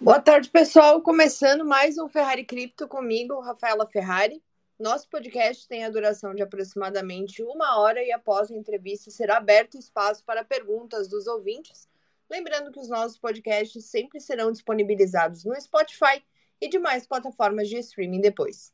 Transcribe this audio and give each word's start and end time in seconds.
Boa 0.00 0.20
tarde, 0.20 0.48
pessoal. 0.48 1.02
Começando 1.02 1.64
mais 1.64 1.98
um 1.98 2.08
Ferrari 2.08 2.44
Cripto 2.44 2.86
comigo, 2.86 3.40
Rafaela 3.40 3.84
Ferrari. 3.84 4.40
Nosso 4.78 5.08
podcast 5.08 5.66
tem 5.66 5.84
a 5.84 5.90
duração 5.90 6.36
de 6.36 6.40
aproximadamente 6.40 7.42
uma 7.42 7.80
hora 7.80 8.00
e 8.00 8.12
após 8.12 8.48
a 8.48 8.54
entrevista 8.54 9.10
será 9.10 9.38
aberto 9.38 9.76
espaço 9.76 10.24
para 10.24 10.44
perguntas 10.44 11.08
dos 11.08 11.26
ouvintes. 11.26 11.88
Lembrando 12.30 12.70
que 12.70 12.78
os 12.78 12.88
nossos 12.88 13.18
podcasts 13.18 13.86
sempre 13.86 14.20
serão 14.20 14.52
disponibilizados 14.52 15.44
no 15.44 15.60
Spotify 15.60 16.22
e 16.60 16.68
demais 16.68 17.04
plataformas 17.04 17.68
de 17.68 17.78
streaming 17.78 18.20
depois. 18.20 18.72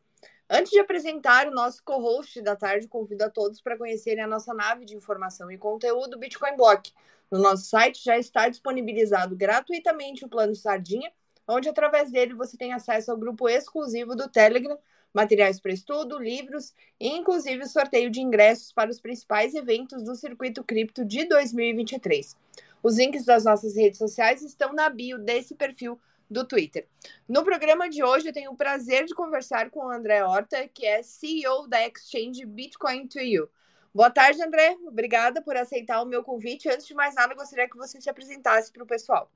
Antes 0.48 0.72
de 0.72 0.78
apresentar 0.78 1.48
o 1.48 1.54
nosso 1.54 1.82
co-host 1.82 2.40
da 2.42 2.54
tarde, 2.54 2.86
convido 2.86 3.24
a 3.24 3.30
todos 3.30 3.62
para 3.62 3.78
conhecerem 3.78 4.22
a 4.22 4.26
nossa 4.26 4.52
nave 4.52 4.84
de 4.84 4.94
informação 4.94 5.50
e 5.50 5.56
conteúdo 5.56 6.18
Bitcoin 6.18 6.56
Block 6.56 6.92
no 7.30 7.38
nosso 7.38 7.64
site 7.64 8.04
já 8.04 8.18
está 8.18 8.48
disponibilizado 8.48 9.34
gratuitamente 9.34 10.24
o 10.24 10.28
plano 10.28 10.54
Sardinha, 10.54 11.10
onde 11.48 11.68
através 11.68 12.10
dele 12.10 12.34
você 12.34 12.56
tem 12.56 12.72
acesso 12.72 13.10
ao 13.10 13.16
grupo 13.16 13.48
exclusivo 13.48 14.14
do 14.14 14.28
Telegram, 14.28 14.78
materiais 15.12 15.58
para 15.58 15.72
estudo, 15.72 16.18
livros 16.18 16.72
e 17.00 17.08
inclusive 17.08 17.64
o 17.64 17.68
sorteio 17.68 18.10
de 18.10 18.20
ingressos 18.20 18.72
para 18.72 18.90
os 18.90 19.00
principais 19.00 19.54
eventos 19.54 20.02
do 20.02 20.14
Circuito 20.14 20.62
Cripto 20.62 21.04
de 21.04 21.24
2023. 21.26 22.36
Os 22.82 22.98
links 22.98 23.24
das 23.24 23.44
nossas 23.44 23.76
redes 23.76 23.98
sociais 23.98 24.42
estão 24.42 24.72
na 24.72 24.88
bio 24.90 25.18
desse 25.18 25.54
perfil 25.54 25.98
do 26.30 26.46
Twitter. 26.46 26.88
No 27.28 27.44
programa 27.44 27.88
de 27.88 28.02
hoje 28.02 28.28
eu 28.28 28.32
tenho 28.32 28.52
o 28.52 28.56
prazer 28.56 29.04
de 29.04 29.14
conversar 29.14 29.70
com 29.70 29.80
o 29.80 29.90
André 29.90 30.24
Horta, 30.24 30.68
que 30.68 30.86
é 30.86 31.02
CEO 31.02 31.68
da 31.68 31.86
Exchange 31.86 32.44
Bitcoin 32.46 33.06
to 33.06 33.20
You. 33.20 33.48
Boa 33.94 34.10
tarde, 34.10 34.42
André. 34.42 34.76
Obrigada 34.86 35.40
por 35.40 35.56
aceitar 35.56 36.02
o 36.02 36.06
meu 36.06 36.24
convite. 36.24 36.68
Antes 36.68 36.86
de 36.86 36.94
mais 36.94 37.14
nada, 37.14 37.34
gostaria 37.34 37.68
que 37.68 37.76
você 37.76 38.00
se 38.00 38.10
apresentasse 38.10 38.72
para 38.72 38.82
o 38.82 38.86
pessoal. 38.86 39.30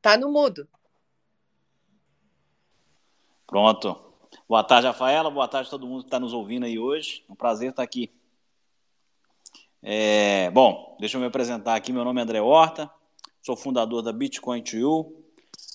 Tá 0.00 0.16
no 0.16 0.30
mudo. 0.30 0.68
Pronto. 3.46 3.96
Boa 4.48 4.62
tarde, 4.62 4.86
Rafaela. 4.86 5.30
Boa 5.30 5.48
tarde 5.48 5.68
a 5.68 5.70
todo 5.70 5.86
mundo 5.86 6.02
que 6.02 6.06
está 6.06 6.20
nos 6.20 6.32
ouvindo 6.32 6.64
aí 6.64 6.78
hoje. 6.78 7.24
É 7.28 7.32
um 7.32 7.34
prazer 7.34 7.70
estar 7.70 7.82
aqui. 7.82 8.12
É, 9.82 10.50
bom, 10.50 10.96
deixa 11.00 11.16
eu 11.16 11.20
me 11.20 11.26
apresentar 11.26 11.74
aqui. 11.74 11.92
Meu 11.92 12.04
nome 12.04 12.20
é 12.20 12.24
André 12.24 12.40
Horta, 12.40 12.90
sou 13.42 13.56
fundador 13.56 14.02
da 14.02 14.12
Bitcoin 14.12 14.62
to 14.62 14.76
You, 14.76 15.24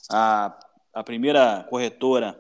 a, 0.10 0.56
a 0.94 1.04
primeira 1.04 1.66
corretora 1.70 2.40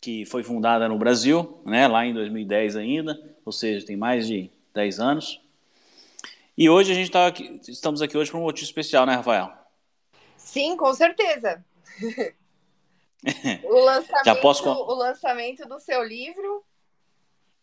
que 0.00 0.24
foi 0.26 0.42
fundada 0.42 0.88
no 0.88 0.98
Brasil, 0.98 1.62
né, 1.64 1.86
lá 1.86 2.04
em 2.04 2.12
2010 2.12 2.76
ainda, 2.76 3.36
ou 3.44 3.52
seja, 3.52 3.86
tem 3.86 3.96
mais 3.96 4.26
de 4.26 4.50
10 4.74 4.98
anos. 4.98 5.40
E 6.58 6.68
hoje 6.68 6.90
a 6.90 6.94
gente 6.94 7.10
tá 7.10 7.26
aqui, 7.26 7.60
estamos 7.68 8.02
aqui 8.02 8.18
hoje 8.18 8.30
por 8.30 8.38
um 8.38 8.42
motivo 8.42 8.64
especial, 8.64 9.06
né, 9.06 9.14
Rafael? 9.14 9.52
Sim, 10.36 10.76
com 10.76 10.92
certeza. 10.92 11.64
o, 13.62 13.84
lançamento, 13.84 14.24
Já 14.24 14.34
posso... 14.36 14.68
o 14.68 14.94
lançamento 14.94 15.68
do 15.68 15.78
seu 15.78 16.02
livro. 16.02 16.64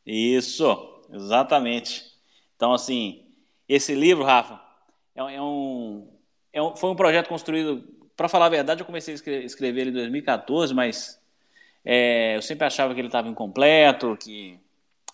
Isso, 0.05 1.03
exatamente. 1.11 2.08
Então, 2.59 2.73
assim, 2.73 3.23
esse 3.69 3.95
livro, 3.95 4.25
Rafa, 4.25 4.59
é, 5.15 5.21
é, 5.21 5.41
um, 5.41 6.09
é 6.51 6.61
um, 6.61 6.75
foi 6.75 6.89
um 6.89 6.95
projeto 6.95 7.29
construído, 7.29 7.87
para 8.17 8.27
falar 8.27 8.47
a 8.47 8.49
verdade, 8.49 8.81
eu 8.81 8.85
comecei 8.85 9.13
a 9.13 9.45
escrever, 9.45 9.79
ele 9.79 9.91
em 9.91 9.93
2014, 9.93 10.73
mas 10.73 11.17
é, 11.85 12.35
eu 12.35 12.41
sempre 12.41 12.67
achava 12.67 12.93
que 12.93 12.99
ele 12.99 13.07
estava 13.07 13.29
incompleto, 13.29 14.17
que 14.17 14.59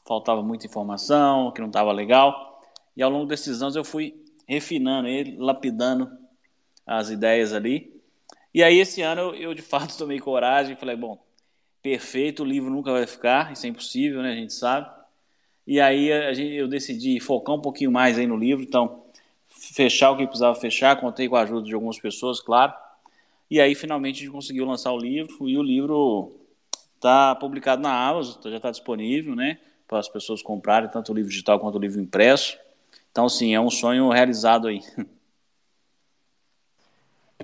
faltava 0.07 0.41
muita 0.41 0.65
informação, 0.65 1.51
que 1.51 1.61
não 1.61 1.67
estava 1.67 1.91
legal. 1.91 2.59
E 2.97 3.03
ao 3.03 3.11
longo 3.11 3.27
desses 3.27 3.61
anos 3.61 3.75
eu 3.75 3.83
fui 3.83 4.19
refinando 4.47 5.07
ele, 5.07 5.37
lapidando 5.37 6.09
as 6.83 7.11
ideias 7.11 7.53
ali. 7.53 7.93
E 8.55 8.63
aí 8.63 8.79
esse 8.79 9.03
ano 9.03 9.21
eu, 9.21 9.35
eu 9.35 9.53
de 9.53 9.61
fato 9.61 9.95
tomei 9.99 10.19
coragem 10.19 10.73
e 10.73 10.75
falei, 10.75 10.95
bom, 10.95 11.23
perfeito, 11.79 12.41
o 12.41 12.45
livro 12.45 12.71
nunca 12.71 12.91
vai 12.91 13.05
ficar, 13.05 13.53
isso 13.53 13.67
é 13.67 13.69
impossível, 13.69 14.23
né? 14.23 14.31
A 14.31 14.35
gente 14.35 14.51
sabe. 14.51 14.94
E 15.65 15.79
aí 15.79 16.11
a 16.11 16.33
gente, 16.33 16.53
eu 16.53 16.67
decidi 16.67 17.19
focar 17.19 17.55
um 17.55 17.61
pouquinho 17.61 17.91
mais 17.91 18.17
aí 18.17 18.27
no 18.27 18.37
livro, 18.37 18.63
então 18.63 19.03
fechar 19.47 20.11
o 20.11 20.17
que 20.17 20.25
precisava 20.25 20.55
fechar, 20.55 20.99
contei 20.99 21.27
com 21.27 21.35
a 21.35 21.41
ajuda 21.41 21.65
de 21.65 21.73
algumas 21.73 21.99
pessoas, 21.99 22.39
claro. 22.39 22.73
E 23.49 23.59
aí 23.59 23.73
finalmente 23.73 24.17
a 24.17 24.25
gente 24.25 24.31
conseguiu 24.31 24.65
lançar 24.65 24.91
o 24.91 24.97
livro 24.97 25.49
e 25.49 25.57
o 25.57 25.63
livro 25.63 26.45
Está 26.95 27.35
publicado 27.35 27.83
na 27.83 28.07
Amazon, 28.07 28.41
já 28.49 28.57
está 28.57 28.71
disponível, 28.71 29.35
né? 29.35 29.59
Para 29.87 29.99
as 29.99 30.09
pessoas 30.09 30.41
comprarem, 30.41 30.89
tanto 30.89 31.11
o 31.11 31.15
livro 31.15 31.29
digital 31.29 31.59
quanto 31.59 31.75
o 31.75 31.79
livro 31.79 32.01
impresso. 32.01 32.57
Então, 33.11 33.29
sim, 33.29 33.53
é 33.53 33.59
um 33.59 33.69
sonho 33.69 34.09
realizado 34.09 34.67
aí. 34.67 34.81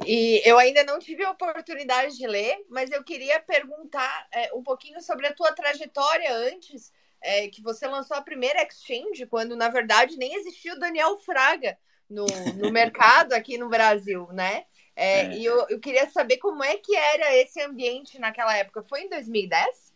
E 0.03 0.41
eu 0.43 0.57
ainda 0.57 0.83
não 0.83 0.97
tive 0.97 1.23
a 1.23 1.29
oportunidade 1.29 2.17
de 2.17 2.25
ler, 2.25 2.65
mas 2.69 2.89
eu 2.91 3.03
queria 3.03 3.39
perguntar 3.39 4.27
é, 4.31 4.51
um 4.55 4.63
pouquinho 4.63 4.99
sobre 4.99 5.27
a 5.27 5.33
tua 5.33 5.51
trajetória 5.51 6.33
antes, 6.33 6.91
é, 7.21 7.47
que 7.47 7.61
você 7.61 7.87
lançou 7.87 8.17
a 8.17 8.21
primeira 8.21 8.61
exchange, 8.63 9.25
quando 9.27 9.55
na 9.55 9.69
verdade 9.69 10.17
nem 10.17 10.35
existia 10.35 10.73
o 10.73 10.79
Daniel 10.79 11.17
Fraga 11.17 11.77
no, 12.09 12.25
no 12.55 12.71
mercado 12.73 13.33
aqui 13.33 13.57
no 13.57 13.69
Brasil, 13.69 14.27
né? 14.31 14.65
É, 14.95 15.21
é. 15.21 15.37
E 15.37 15.45
eu, 15.45 15.65
eu 15.69 15.79
queria 15.79 16.09
saber 16.09 16.37
como 16.37 16.63
é 16.63 16.77
que 16.77 16.95
era 16.95 17.35
esse 17.35 17.61
ambiente 17.61 18.19
naquela 18.19 18.55
época. 18.55 18.83
Foi 18.83 19.01
em 19.01 19.09
2010? 19.09 19.91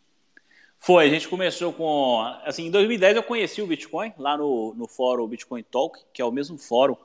Foi, 0.79 1.05
a 1.05 1.09
gente 1.09 1.27
começou 1.27 1.73
com. 1.73 2.21
Assim, 2.43 2.67
em 2.67 2.71
2010 2.71 3.15
eu 3.15 3.23
conheci 3.23 3.61
o 3.61 3.67
Bitcoin 3.67 4.13
lá 4.17 4.37
no, 4.37 4.73
no 4.75 4.87
fórum 4.87 5.27
Bitcoin 5.27 5.63
Talk, 5.63 5.99
que 6.13 6.21
é 6.21 6.25
o 6.25 6.31
mesmo 6.31 6.57
fórum 6.57 6.95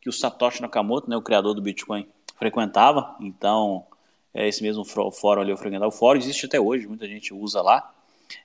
que 0.00 0.08
o 0.08 0.12
Satoshi 0.12 0.62
Nakamoto, 0.62 1.08
né, 1.08 1.16
o 1.16 1.22
criador 1.22 1.54
do 1.54 1.62
Bitcoin, 1.62 2.08
frequentava. 2.36 3.16
Então, 3.20 3.86
é 4.32 4.48
esse 4.48 4.62
mesmo 4.62 4.84
fórum 4.84 5.42
ali 5.42 5.50
eu 5.50 5.56
frequentava. 5.56 5.88
O 5.88 5.96
fórum 5.96 6.18
existe 6.18 6.46
até 6.46 6.58
hoje, 6.58 6.86
muita 6.86 7.06
gente 7.06 7.34
usa 7.34 7.60
lá. 7.60 7.94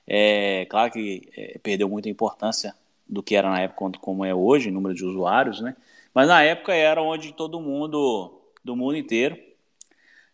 É 0.06 0.66
claro 0.68 0.92
que 0.92 1.28
é, 1.36 1.58
perdeu 1.62 1.88
muita 1.88 2.08
importância 2.08 2.74
do 3.08 3.22
que 3.22 3.36
era 3.36 3.48
na 3.48 3.60
época 3.60 3.98
como 4.00 4.24
é 4.24 4.34
hoje, 4.34 4.70
número 4.70 4.94
de 4.94 5.04
usuários, 5.04 5.60
né? 5.60 5.76
Mas 6.12 6.28
na 6.28 6.42
época 6.42 6.74
era 6.74 7.02
onde 7.02 7.32
todo 7.32 7.60
mundo 7.60 8.40
do 8.64 8.74
mundo 8.74 8.96
inteiro, 8.96 9.38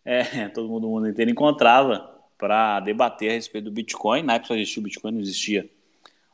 é, 0.05 0.47
todo 0.49 0.67
mundo 0.67 0.81
do 0.81 0.89
mundo 0.89 1.09
inteiro 1.09 1.29
encontrava 1.29 2.09
para 2.37 2.79
debater 2.79 3.29
a 3.29 3.33
respeito 3.33 3.65
do 3.65 3.71
Bitcoin. 3.71 4.23
Na 4.23 4.35
época 4.35 4.49
só 4.49 4.55
existia 4.55 4.81
o 4.81 4.83
Bitcoin, 4.83 5.11
não 5.11 5.21
existia 5.21 5.69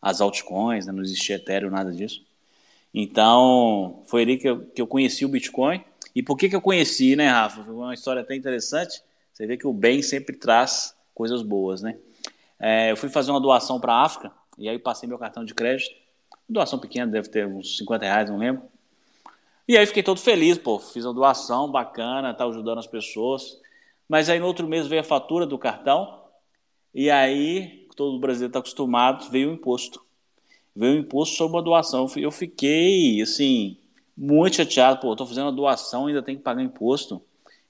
as 0.02 0.22
altcoins, 0.22 0.86
né, 0.86 0.92
não 0.92 1.02
existia 1.02 1.36
Ethereum, 1.36 1.70
nada 1.70 1.92
disso. 1.92 2.26
Então, 2.94 4.02
foi 4.06 4.24
ali 4.24 4.38
que 4.38 4.50
eu, 4.50 4.62
que 4.62 4.82
eu 4.82 4.88
conheci 4.88 5.26
o 5.26 5.30
Bitcoin. 5.30 5.84
E 6.16 6.24
por 6.24 6.36
que, 6.36 6.50
que 6.50 6.56
eu 6.56 6.62
conheci, 6.62 7.16
né, 7.16 7.30
Rafa? 7.30 7.64
Foi 7.64 7.74
uma 7.74 7.94
história 7.94 8.22
até 8.22 8.36
interessante. 8.36 9.04
Você 9.34 9.46
vê 9.46 9.58
que 9.58 9.68
o 9.68 9.74
bem 9.74 10.02
sempre 10.02 10.36
traz 10.36 10.96
coisas 11.14 11.42
boas, 11.42 11.82
né? 11.82 11.98
É, 12.60 12.92
eu 12.92 12.98
fui 12.98 13.10
fazer 13.10 13.32
uma 13.32 13.40
doação 13.40 13.80
para 13.80 13.94
a 13.94 14.04
África, 14.04 14.32
e 14.58 14.68
aí 14.68 14.78
passei 14.78 15.08
meu 15.08 15.18
cartão 15.18 15.46
de 15.46 15.54
crédito. 15.54 15.96
Doação 16.48 16.78
pequena, 16.80 17.12
deve 17.12 17.30
ter 17.30 17.48
uns 17.48 17.78
50 17.78 18.06
reais, 18.06 18.30
não 18.30 18.38
lembro. 18.38 18.64
E 19.68 19.78
aí 19.78 19.86
fiquei 19.86 20.04
todo 20.04 20.20
feliz, 20.20 20.58
pô, 20.58 20.80
fiz 20.80 21.06
uma 21.06 21.14
doação 21.14 21.72
bacana, 21.72 22.34
tá 22.34 22.46
ajudando 22.46 22.80
as 22.80 22.88
pessoas. 22.88 23.60
Mas 24.08 24.30
aí 24.30 24.40
no 24.40 24.48
outro 24.48 24.68
mês 24.68 24.88
veio 24.88 25.02
a 25.02 25.04
fatura 25.04 25.46
do 25.46 25.58
cartão, 25.58 26.20
e 26.94 27.10
aí, 27.10 27.88
todo 27.96 28.20
brasileiro 28.20 28.50
está 28.50 28.60
acostumado, 28.60 29.30
veio 29.30 29.50
o 29.50 29.54
imposto. 29.54 30.04
Veio 30.76 30.96
o 30.96 31.00
imposto 31.00 31.36
sobre 31.36 31.58
uma 31.58 31.64
doação. 31.64 32.08
Eu 32.18 32.32
fiquei, 32.32 33.22
assim, 33.22 33.78
muito 34.18 34.56
chateado, 34.56 35.00
pô, 35.00 35.12
estou 35.12 35.28
fazendo 35.28 35.46
uma 35.46 35.52
doação, 35.52 36.08
ainda 36.08 36.22
tenho 36.22 36.38
que 36.38 36.44
pagar 36.44 36.64
imposto. 36.64 37.22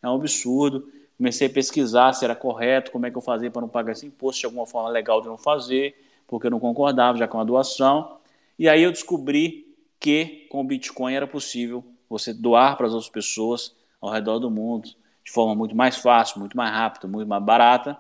É 0.02 0.10
um 0.10 0.16
absurdo. 0.16 0.88
Comecei 1.20 1.48
a 1.48 1.50
pesquisar 1.50 2.14
se 2.14 2.24
era 2.24 2.34
correto, 2.34 2.92
como 2.92 3.06
é 3.06 3.12
que 3.12 3.18
eu 3.18 3.22
fazia 3.22 3.52
para 3.52 3.62
não 3.62 3.68
pagar 3.68 3.92
esse 3.92 4.06
imposto, 4.06 4.40
de 4.40 4.46
alguma 4.46 4.66
forma 4.66 4.90
legal 4.90 5.22
de 5.22 5.28
não 5.28 5.38
fazer, 5.38 5.94
porque 6.26 6.48
eu 6.48 6.52
não 6.52 6.62
concordava 6.62 7.18
já 7.18 7.28
com 7.28 7.38
a 7.38 7.44
doação. 7.44 8.18
E 8.58 8.70
aí 8.70 8.82
eu 8.82 8.90
descobri 8.90 9.68
que 10.00 10.48
com 10.50 10.62
o 10.62 10.64
Bitcoin 10.64 11.14
era 11.14 11.28
possível 11.28 11.84
você 12.10 12.34
doar 12.34 12.78
para 12.78 12.88
as 12.88 12.94
outras 12.94 13.12
pessoas 13.12 13.76
ao 14.00 14.10
redor 14.10 14.40
do 14.40 14.50
mundo 14.50 14.90
de 15.30 15.32
forma 15.32 15.54
muito 15.54 15.76
mais 15.76 15.98
fácil, 15.98 16.40
muito 16.40 16.56
mais 16.56 16.72
rápida, 16.72 17.06
muito 17.06 17.28
mais 17.28 17.44
barata. 17.44 18.00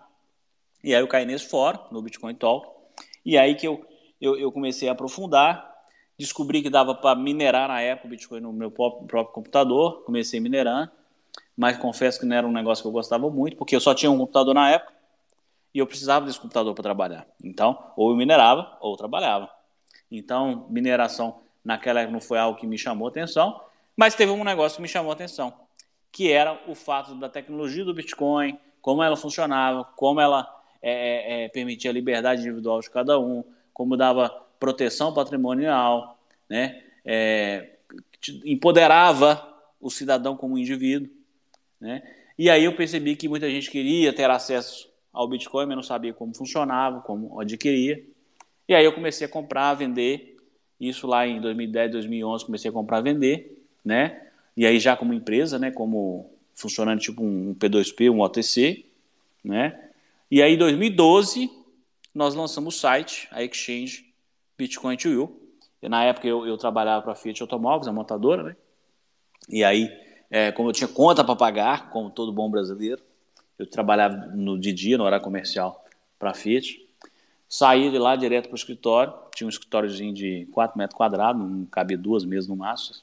E 0.82 0.96
aí 0.96 1.02
eu 1.02 1.08
caí 1.08 1.26
nesse 1.26 1.48
fórum, 1.50 1.78
no 1.92 2.02
Bitcoin 2.02 2.34
Talk, 2.36 2.68
e 3.26 3.38
aí 3.38 3.54
que 3.54 3.68
eu, 3.68 3.86
eu, 4.20 4.38
eu 4.38 4.52
comecei 4.52 4.88
a 4.88 4.94
aprofundar, 4.94 5.70
descobri 6.18 6.62
que 6.62 6.70
dava 6.70 6.96
para 6.96 7.20
minerar 7.20 7.68
na 7.68 7.82
época 7.82 8.08
o 8.08 8.10
Bitcoin 8.12 8.40
no 8.40 8.54
meu 8.54 8.72
próprio, 8.72 9.06
próprio 9.06 9.34
computador, 9.34 10.04
comecei 10.06 10.40
minerando, 10.40 10.90
mas 11.60 11.78
confesso 11.78 12.18
que 12.18 12.26
não 12.26 12.38
era 12.38 12.48
um 12.48 12.54
negócio 12.54 12.82
que 12.82 12.88
eu 12.88 12.92
gostava 12.94 13.30
muito, 13.30 13.58
porque 13.58 13.76
eu 13.76 13.82
só 13.82 13.94
tinha 13.94 14.10
um 14.10 14.18
computador 14.18 14.54
na 14.54 14.70
época, 14.70 14.94
e 15.74 15.80
eu 15.80 15.86
precisava 15.86 16.26
desse 16.26 16.40
computador 16.40 16.74
para 16.74 16.84
trabalhar. 16.84 17.28
Então, 17.44 17.92
ou 17.98 18.12
eu 18.12 18.16
minerava, 18.16 18.78
ou 18.80 18.94
eu 18.94 18.98
trabalhava. 18.98 19.50
Então, 20.10 20.68
mineração 20.70 21.42
naquela 21.62 22.00
época 22.00 22.14
não 22.14 22.22
foi 22.22 22.40
algo 22.40 22.58
que 22.58 22.66
me 22.66 22.78
chamou 22.78 23.10
atenção, 23.10 23.60
mas 23.94 24.16
teve 24.16 24.32
um 24.32 24.42
negócio 24.42 24.78
que 24.78 24.82
me 24.82 24.88
chamou 24.88 25.12
atenção, 25.12 25.54
que 26.14 26.32
era 26.32 26.58
o 26.66 26.74
fato 26.74 27.14
da 27.16 27.28
tecnologia 27.28 27.84
do 27.84 27.94
Bitcoin, 27.94 28.58
como 28.82 29.04
ela 29.04 29.18
funcionava, 29.18 29.84
como 29.98 30.22
ela 30.22 30.48
é, 30.82 30.92
é, 30.92 31.44
é, 31.44 31.50
permitia 31.50 31.92
a 31.92 31.94
liberdade 31.94 32.40
individual 32.40 32.80
de 32.80 32.90
cada 32.90 33.20
um, 33.20 33.44
como 33.74 33.98
dava 33.98 34.30
proteção 34.58 35.14
patrimonial, 35.14 36.18
né? 36.50 36.82
É, 37.04 37.80
empoderava 38.46 39.46
o 39.82 39.90
cidadão 39.90 40.38
como 40.38 40.58
indivíduo, 40.58 41.19
né? 41.80 42.04
E 42.38 42.50
aí 42.50 42.64
eu 42.64 42.76
percebi 42.76 43.16
que 43.16 43.28
muita 43.28 43.50
gente 43.50 43.70
queria 43.70 44.14
ter 44.14 44.30
acesso 44.30 44.90
ao 45.12 45.28
Bitcoin, 45.28 45.66
mas 45.66 45.76
não 45.76 45.84
sabia 45.84 46.14
como 46.14 46.36
funcionava, 46.36 47.02
como 47.02 47.40
adquiria. 47.40 48.04
E 48.68 48.74
aí 48.74 48.86
eu 48.86 48.94
comecei 48.94 49.28
a 49.28 49.30
comprar, 49.30 49.70
a 49.70 49.74
vender. 49.74 50.38
Isso 50.80 51.06
lá 51.08 51.28
em 51.28 51.42
2010, 51.42 51.92
2011, 51.92 52.46
comecei 52.46 52.70
a 52.70 52.74
comprar, 52.74 52.98
a 52.98 53.02
vender, 53.02 53.62
né? 53.84 54.28
E 54.56 54.66
aí 54.66 54.80
já 54.80 54.96
como 54.96 55.14
empresa, 55.14 55.60
né? 55.60 55.72
Como 55.72 56.32
funcionando 56.56 57.00
tipo 57.00 57.24
um 57.24 57.54
P2P, 57.56 58.12
um 58.12 58.22
OTC, 58.22 58.86
né? 59.44 59.90
E 60.32 60.42
aí 60.42 60.54
em 60.54 60.58
2012 60.58 61.50
nós 62.14 62.36
lançamos 62.36 62.76
o 62.76 62.78
site, 62.80 63.28
a 63.32 63.44
exchange 63.44 64.14
Bitcoin 64.58 64.98
to 64.98 65.10
You. 65.10 65.42
E 65.82 65.90
na 65.90 66.04
época 66.04 66.28
eu, 66.28 66.46
eu 66.46 66.58
trabalhava 66.58 67.02
para 67.02 67.14
a 67.14 67.16
Fiat 67.16 67.42
Automóveis, 67.42 67.88
a 67.88 67.94
montadora, 67.94 68.44
né? 68.44 68.56
E 69.48 69.64
aí, 69.64 69.90
é, 70.30 70.52
como 70.52 70.70
eu 70.70 70.74
tinha 70.74 70.88
conta 70.88 71.24
para 71.24 71.36
pagar, 71.36 71.90
como 71.90 72.10
todo 72.10 72.32
bom 72.32 72.50
brasileiro, 72.50 73.02
eu 73.58 73.66
trabalhava 73.66 74.16
no, 74.28 74.58
de 74.58 74.72
dia, 74.72 74.98
no 74.98 75.04
horário 75.04 75.24
comercial, 75.24 75.86
para 76.18 76.32
a 76.32 76.34
Fiat. 76.34 76.80
Saí 77.48 77.90
de 77.90 77.98
lá 77.98 78.16
direto 78.16 78.46
para 78.46 78.54
o 78.54 78.58
escritório, 78.58 79.14
tinha 79.36 79.48
um 79.48 79.50
escritóriozinho 79.50 80.14
de 80.14 80.48
4 80.52 80.78
metros 80.78 80.96
quadrados, 80.96 81.42
não 81.42 81.66
cabia 81.66 81.98
duas 81.98 82.24
mesas 82.24 82.48
no 82.48 82.56
máximo. 82.56 82.98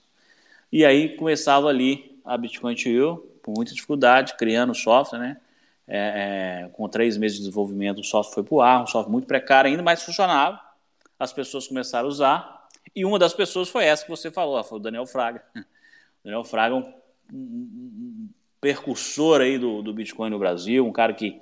E 0.73 0.85
aí 0.85 1.17
começava 1.17 1.69
ali 1.69 2.21
a 2.25 2.37
Bitcoin 2.37 2.75
to 2.75 2.89
You, 2.89 3.31
com 3.43 3.53
muita 3.55 3.75
dificuldade, 3.75 4.35
criando 4.37 4.75
software, 4.75 5.19
né? 5.19 5.37
É, 5.89 6.65
é, 6.65 6.69
com 6.71 6.89
três 6.89 7.17
meses 7.17 7.37
de 7.37 7.45
desenvolvimento, 7.45 8.01
o 8.01 8.05
software 8.05 8.35
foi 8.35 8.43
para 8.43 8.55
o 8.55 8.61
ar, 8.61 8.83
um 8.83 8.87
software 8.87 9.13
muito 9.13 9.27
precário 9.27 9.71
ainda, 9.71 9.83
mas 9.83 10.03
funcionava. 10.03 10.61
As 11.19 11.33
pessoas 11.33 11.69
começaram 11.69 12.07
a 12.07 12.11
usar, 12.11 12.69
e 12.95 13.05
uma 13.05 13.19
das 13.19 13.33
pessoas 13.33 13.69
foi 13.69 13.85
essa 13.85 14.05
que 14.05 14.11
você 14.11 14.31
falou, 14.31 14.63
foi 14.65 14.79
o 14.79 14.81
Daniel 14.81 15.07
Fraga. 15.07 15.43
O 15.55 15.61
Daniel 16.25 16.45
Fraga 16.45 16.75
é 16.75 16.79
um, 16.79 16.93
um, 17.33 18.29
percursor 18.61 19.41
aí 19.41 19.59
do, 19.59 19.83
do 19.83 19.93
Bitcoin 19.93 20.31
no 20.31 20.39
Brasil, 20.39 20.87
um 20.87 20.93
cara 20.93 21.13
que 21.13 21.41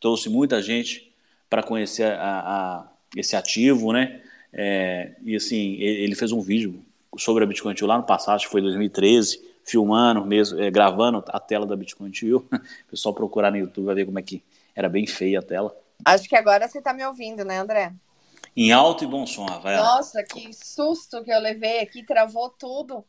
trouxe 0.00 0.28
muita 0.28 0.62
gente 0.62 1.12
para 1.48 1.62
conhecer 1.62 2.04
a, 2.04 2.40
a, 2.40 2.88
esse 3.16 3.36
ativo, 3.36 3.92
né? 3.92 4.22
É, 4.52 5.12
e 5.22 5.36
assim, 5.36 5.74
ele, 5.74 6.14
fez 6.14 6.32
um 6.32 6.40
vídeo 6.40 6.82
sobre 7.16 7.44
a 7.44 7.46
Bitcoin 7.46 7.74
lá 7.82 7.98
no 7.98 8.04
passado, 8.04 8.36
acho 8.36 8.46
que 8.46 8.52
foi 8.52 8.60
2013, 8.60 9.40
filmando 9.64 10.24
mesmo, 10.24 10.60
é, 10.60 10.70
gravando 10.70 11.22
a 11.28 11.40
tela 11.40 11.66
da 11.66 11.76
Bitcoin 11.76 12.10
Tio. 12.10 12.46
O 12.86 12.90
pessoal 12.90 13.14
procurar 13.14 13.50
no 13.50 13.58
YouTube 13.58 13.86
vai 13.86 13.94
ver 13.94 14.06
como 14.06 14.18
é 14.18 14.22
que 14.22 14.42
era 14.74 14.88
bem 14.88 15.06
feia 15.06 15.38
a 15.38 15.42
tela. 15.42 15.74
Acho 16.04 16.28
que 16.28 16.36
agora 16.36 16.68
você 16.68 16.78
está 16.78 16.92
me 16.92 17.04
ouvindo, 17.06 17.44
né, 17.44 17.58
André? 17.58 17.92
Em 18.56 18.72
alto 18.72 19.04
e 19.04 19.06
bom 19.06 19.26
som, 19.26 19.46
Rafael. 19.46 19.82
Nossa, 19.82 20.22
que 20.22 20.52
susto 20.52 21.22
que 21.24 21.30
eu 21.30 21.40
levei 21.40 21.80
aqui, 21.80 22.04
travou 22.04 22.50
tudo. 22.50 23.04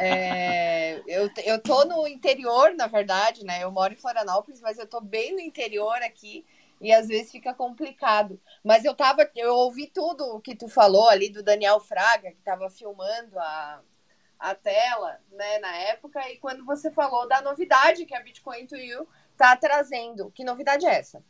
É, 0.00 1.00
eu, 1.06 1.30
eu 1.44 1.60
tô 1.60 1.84
no 1.84 2.06
interior, 2.06 2.74
na 2.74 2.86
verdade, 2.86 3.44
né? 3.44 3.62
Eu 3.62 3.70
moro 3.70 3.92
em 3.92 3.96
Florianópolis, 3.96 4.60
mas 4.60 4.78
eu 4.78 4.86
tô 4.86 5.00
bem 5.00 5.32
no 5.32 5.40
interior 5.40 5.96
aqui 6.02 6.44
e 6.80 6.92
às 6.92 7.06
vezes 7.06 7.30
fica 7.30 7.54
complicado. 7.54 8.40
Mas 8.64 8.84
eu 8.84 8.94
tava, 8.94 9.30
eu 9.36 9.54
ouvi 9.54 9.86
tudo 9.86 10.24
o 10.34 10.40
que 10.40 10.54
tu 10.54 10.68
falou 10.68 11.08
ali 11.08 11.30
do 11.30 11.42
Daniel 11.42 11.78
Fraga, 11.80 12.32
que 12.32 12.38
estava 12.38 12.68
filmando 12.68 13.38
a, 13.38 13.80
a 14.38 14.54
tela, 14.54 15.18
né, 15.30 15.58
na 15.60 15.74
época, 15.76 16.20
e 16.30 16.36
quando 16.38 16.64
você 16.64 16.90
falou 16.90 17.28
da 17.28 17.40
novidade 17.40 18.04
que 18.04 18.14
a 18.14 18.20
Bitcoin 18.20 18.66
to 18.66 18.76
You 18.76 19.06
tá 19.36 19.56
trazendo. 19.56 20.30
Que 20.32 20.42
novidade 20.44 20.84
é 20.84 20.98
essa? 20.98 21.24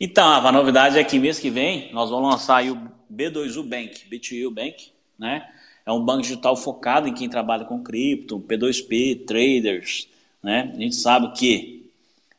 Então, 0.00 0.26
a 0.26 0.52
novidade 0.52 0.98
é 0.98 1.04
que 1.04 1.18
mês 1.18 1.38
que 1.38 1.50
vem 1.50 1.92
nós 1.92 2.10
vamos 2.10 2.30
lançar 2.30 2.64
o 2.64 2.76
B2U 3.12 3.62
Bank, 3.62 4.08
B2U 4.10 4.52
Bank, 4.52 4.92
né? 5.18 5.48
É 5.84 5.92
um 5.92 6.04
banco 6.04 6.22
digital 6.22 6.56
focado 6.56 7.08
em 7.08 7.14
quem 7.14 7.28
trabalha 7.28 7.64
com 7.64 7.82
cripto, 7.82 8.40
P2P, 8.40 9.24
traders, 9.26 10.08
né? 10.42 10.72
A 10.74 10.78
gente 10.78 10.96
sabe 10.96 11.32
que 11.32 11.90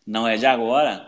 não 0.05 0.27
é 0.27 0.37
de 0.37 0.45
agora, 0.45 1.07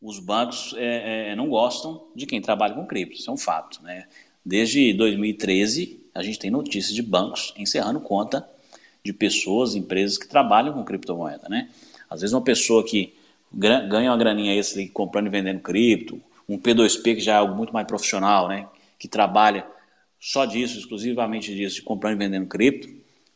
os 0.00 0.18
bancos 0.18 0.74
é, 0.76 1.30
é, 1.30 1.36
não 1.36 1.48
gostam 1.48 2.06
de 2.14 2.26
quem 2.26 2.40
trabalha 2.40 2.74
com 2.74 2.86
cripto, 2.86 3.16
isso 3.16 3.30
é 3.30 3.32
um 3.32 3.36
fato, 3.36 3.82
né? 3.82 4.06
Desde 4.44 4.92
2013, 4.94 6.00
a 6.14 6.22
gente 6.22 6.38
tem 6.38 6.50
notícias 6.50 6.94
de 6.94 7.02
bancos 7.02 7.52
encerrando 7.56 8.00
conta 8.00 8.48
de 9.04 9.12
pessoas, 9.12 9.74
empresas 9.74 10.18
que 10.18 10.28
trabalham 10.28 10.72
com 10.72 10.84
criptomoeda, 10.84 11.48
né? 11.48 11.68
Às 12.08 12.20
vezes 12.20 12.34
uma 12.34 12.42
pessoa 12.42 12.84
que 12.84 13.14
ganha 13.52 14.10
uma 14.10 14.16
graninha 14.16 14.54
extra 14.54 14.86
comprando 14.88 15.26
e 15.26 15.30
vendendo 15.30 15.60
cripto, 15.60 16.20
um 16.48 16.58
P2P 16.58 17.16
que 17.16 17.20
já 17.20 17.34
é 17.34 17.36
algo 17.36 17.54
muito 17.54 17.72
mais 17.72 17.86
profissional, 17.86 18.48
né? 18.48 18.66
Que 18.98 19.06
trabalha 19.06 19.66
só 20.20 20.44
disso, 20.44 20.78
exclusivamente 20.78 21.54
disso, 21.54 21.76
de 21.76 21.82
comprando 21.82 22.14
e 22.14 22.18
vendendo 22.18 22.46
cripto, 22.46 22.88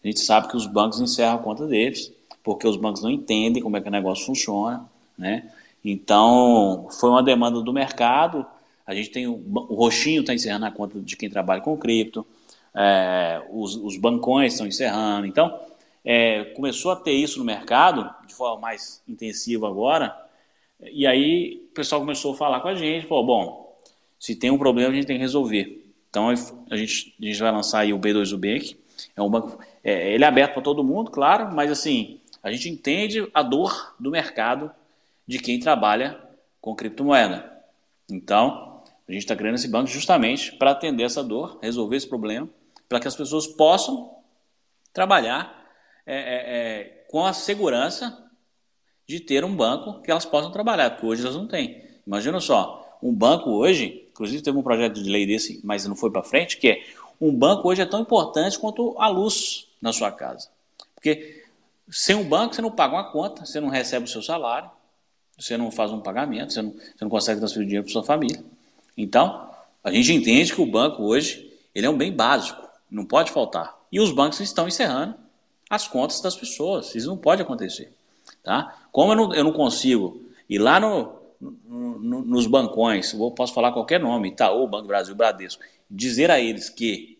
a 0.03 0.07
gente 0.07 0.21
sabe 0.21 0.49
que 0.49 0.57
os 0.57 0.67
bancos 0.67 1.01
encerram 1.01 1.37
a 1.37 1.39
conta 1.39 1.67
deles, 1.67 2.13
porque 2.43 2.67
os 2.67 2.77
bancos 2.77 3.03
não 3.03 3.11
entendem 3.11 3.63
como 3.63 3.77
é 3.77 3.81
que 3.81 3.89
o 3.89 3.93
negócio 3.93 4.27
funciona, 4.27 4.85
né? 5.17 5.51
Então, 5.85 6.89
foi 6.91 7.11
uma 7.11 7.23
demanda 7.23 7.61
do 7.61 7.73
mercado, 7.73 8.47
a 8.87 8.95
gente 8.95 9.11
tem 9.11 9.27
o, 9.27 9.35
o 9.35 9.75
roxinho 9.75 10.21
está 10.21 10.35
encerrando 10.35 10.67
a 10.67 10.71
conta 10.71 11.01
de 11.01 11.17
quem 11.17 11.31
trabalha 11.31 11.61
com 11.61 11.77
cripto, 11.77 12.27
é, 12.75 13.43
os, 13.51 13.77
os, 13.77 13.97
bancões 13.97 14.53
estão 14.53 14.67
encerrando. 14.67 15.27
Então, 15.27 15.59
é, 16.05 16.45
começou 16.57 16.91
a 16.91 16.97
ter 16.97 17.13
isso 17.13 17.39
no 17.39 17.45
mercado 17.45 18.09
de 18.27 18.35
forma 18.35 18.61
mais 18.61 19.03
intensiva 19.07 19.69
agora. 19.69 20.17
E 20.81 21.07
aí 21.07 21.63
o 21.71 21.75
pessoal 21.75 22.01
começou 22.01 22.33
a 22.35 22.37
falar 22.37 22.61
com 22.61 22.69
a 22.69 22.75
gente, 22.75 23.07
falou, 23.07 23.25
bom, 23.25 23.79
se 24.19 24.35
tem 24.35 24.51
um 24.51 24.59
problema 24.59 24.91
a 24.91 24.95
gente 24.95 25.07
tem 25.07 25.17
que 25.17 25.23
resolver. 25.23 25.82
Então 26.13 26.29
a 26.29 26.77
gente, 26.77 27.17
a 27.19 27.25
gente 27.25 27.41
vai 27.41 27.51
lançar 27.51 27.81
aí 27.81 27.95
o 27.95 27.99
B2 27.99 28.37
Bank. 28.37 28.79
É 29.17 29.23
um 29.23 29.31
banco, 29.31 29.59
é, 29.83 30.13
ele 30.13 30.25
é 30.25 30.27
aberto 30.27 30.53
para 30.53 30.63
todo 30.63 30.85
mundo, 30.85 31.11
claro, 31.11 31.51
mas 31.55 31.71
assim 31.71 32.21
a 32.43 32.53
gente 32.53 32.69
entende 32.69 33.27
a 33.33 33.43
dor 33.43 33.95
do 33.99 34.11
mercado 34.11 34.71
de 35.27 35.39
quem 35.39 35.59
trabalha 35.59 36.21
com 36.61 36.75
criptomoeda. 36.75 37.51
Então 38.11 38.83
a 39.09 39.13
gente 39.13 39.23
está 39.23 39.35
criando 39.35 39.55
esse 39.55 39.69
banco 39.69 39.87
justamente 39.87 40.53
para 40.53 40.73
atender 40.73 41.05
essa 41.05 41.25
dor, 41.25 41.59
resolver 41.63 41.97
esse 41.97 42.07
problema 42.07 42.47
para 42.91 43.01
que 43.01 43.09
as 43.09 43.17
pessoas 43.17 43.47
possam 43.47 44.15
trabalhar 44.93 45.65
é, 46.05 46.15
é, 46.15 46.21
é, 46.21 47.07
com 47.09 47.25
a 47.25 47.33
segurança 47.33 48.31
de 49.09 49.19
ter 49.19 49.47
um 49.47 49.57
banco 49.57 50.03
que 50.03 50.11
elas 50.11 50.27
possam 50.27 50.53
trabalhar, 50.53 50.91
porque 50.91 51.07
hoje 51.07 51.23
elas 51.23 51.37
não 51.37 51.49
têm. 51.49 51.83
Imagina 52.07 52.39
só, 52.39 52.99
um 53.03 53.15
banco 53.15 53.49
hoje, 53.49 54.02
inclusive 54.13 54.43
teve 54.43 54.57
um 54.57 54.63
projeto 54.63 55.03
de 55.03 55.11
lei 55.11 55.27
desse, 55.27 55.61
mas 55.65 55.87
não 55.87 55.97
foi 55.97 56.11
para 56.11 56.23
frente, 56.23 56.59
que 56.59 56.69
é 56.69 56.85
um 57.21 57.35
banco 57.35 57.69
hoje 57.69 57.83
é 57.83 57.87
tão 57.87 58.01
importante 58.01 58.59
quanto 58.59 58.95
a 58.99 59.09
luz 59.09 59.67
na 59.81 59.93
sua 59.93 60.13
casa. 60.13 60.49
Porque 60.95 61.45
sem 61.91 62.15
um 62.15 62.25
banco 62.25 62.55
você 62.55 62.63
não 62.63 62.71
paga 62.71 62.95
uma 62.95 63.11
conta, 63.11 63.45
você 63.45 63.61
não 63.61 63.69
recebe 63.69 64.05
o 64.05 64.09
seu 64.09 64.23
salário, 64.23 64.71
você 65.39 65.57
não 65.57 65.71
faz 65.71 65.91
um 65.91 66.01
pagamento, 66.01 66.53
você 66.53 66.63
não, 66.63 66.73
você 66.73 67.03
não 67.05 67.09
consegue 67.09 67.41
transferir 67.41 67.67
dinheiro 67.67 67.85
para 67.85 67.93
sua 67.93 68.05
família. 68.05 68.43
Então, 68.97 69.49
a 69.83 69.91
gente 69.91 70.13
entende 70.13 70.55
que 70.55 70.61
o 70.61 70.67
banco 70.67 71.03
hoje 71.03 71.53
ele 71.75 71.87
é 71.87 71.91
um 71.91 71.97
bem 71.97 72.13
básico. 72.13 72.63
Não 72.91 73.05
pode 73.05 73.31
faltar. 73.31 73.77
E 73.91 74.01
os 74.01 74.13
bancos 74.13 74.41
estão 74.41 74.69
encerrando 74.69 75.15
as 75.69 75.89
contas 75.89 76.21
das 76.21 76.37
pessoas. 76.37 76.95
Isso 76.95 77.09
não 77.09 77.17
pode 77.17 77.43
acontecer. 77.43 77.93
Tá? 78.43 78.77
Como 78.93 79.13
eu 79.13 79.17
não, 79.17 79.35
eu 79.35 79.45
não 79.45 79.53
consigo 79.53 80.23
ir 80.49 80.59
lá 80.59 80.79
no, 80.79 81.13
no, 81.43 81.99
no, 81.99 82.23
nos 82.23 82.47
bancões, 82.47 83.13
eu 83.13 83.31
posso 83.33 83.53
falar 83.53 83.73
qualquer 83.73 83.99
nome, 83.99 84.29
Itaú, 84.29 84.69
Banco 84.69 84.87
Brasil, 84.87 85.15
Bradesco, 85.15 85.63
dizer 85.91 86.31
a 86.31 86.41
eles 86.41 86.69
que 86.71 87.19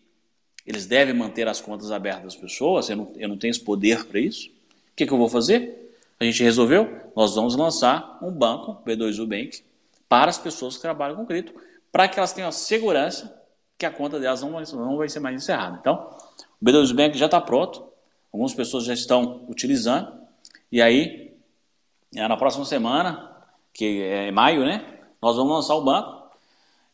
eles 0.65 0.85
devem 0.85 1.13
manter 1.13 1.47
as 1.47 1.59
contas 1.59 1.91
abertas 1.91 2.23
das 2.23 2.35
pessoas, 2.35 2.89
eu 2.89 2.95
não, 2.95 3.11
eu 3.17 3.27
não 3.27 3.37
tenho 3.37 3.51
esse 3.51 3.59
poder 3.59 4.05
para 4.05 4.19
isso. 4.19 4.47
O 4.47 4.95
que, 4.95 5.05
que 5.05 5.11
eu 5.11 5.17
vou 5.17 5.27
fazer? 5.27 5.93
A 6.17 6.23
gente 6.23 6.41
resolveu, 6.41 7.11
nós 7.13 7.35
vamos 7.35 7.55
lançar 7.57 8.17
um 8.21 8.31
banco, 8.31 8.81
B2U 8.87 9.27
Bank, 9.27 9.61
para 10.07 10.29
as 10.29 10.37
pessoas 10.37 10.75
que 10.75 10.81
trabalham 10.81 11.17
com 11.17 11.25
cripto, 11.25 11.53
para 11.91 12.07
que 12.07 12.17
elas 12.17 12.31
tenham 12.31 12.47
a 12.47 12.51
segurança 12.53 13.43
que 13.77 13.85
a 13.85 13.91
conta 13.91 14.19
delas 14.19 14.41
não 14.41 14.51
vai, 14.51 14.63
não 14.71 14.97
vai 14.97 15.09
ser 15.09 15.19
mais 15.19 15.35
encerrada. 15.35 15.77
Então, 15.81 16.15
o 16.61 16.65
B2 16.65 16.95
Bank 16.95 17.17
já 17.17 17.25
está 17.25 17.41
pronto, 17.41 17.85
algumas 18.31 18.53
pessoas 18.53 18.85
já 18.85 18.93
estão 18.93 19.43
utilizando, 19.49 20.13
e 20.71 20.81
aí, 20.81 21.35
na 22.13 22.37
próxima 22.37 22.63
semana, 22.63 23.32
que 23.73 24.03
é 24.03 24.31
maio, 24.31 24.65
né, 24.65 24.85
nós 25.21 25.35
vamos 25.35 25.53
lançar 25.53 25.75
o 25.75 25.83
banco, 25.83 26.23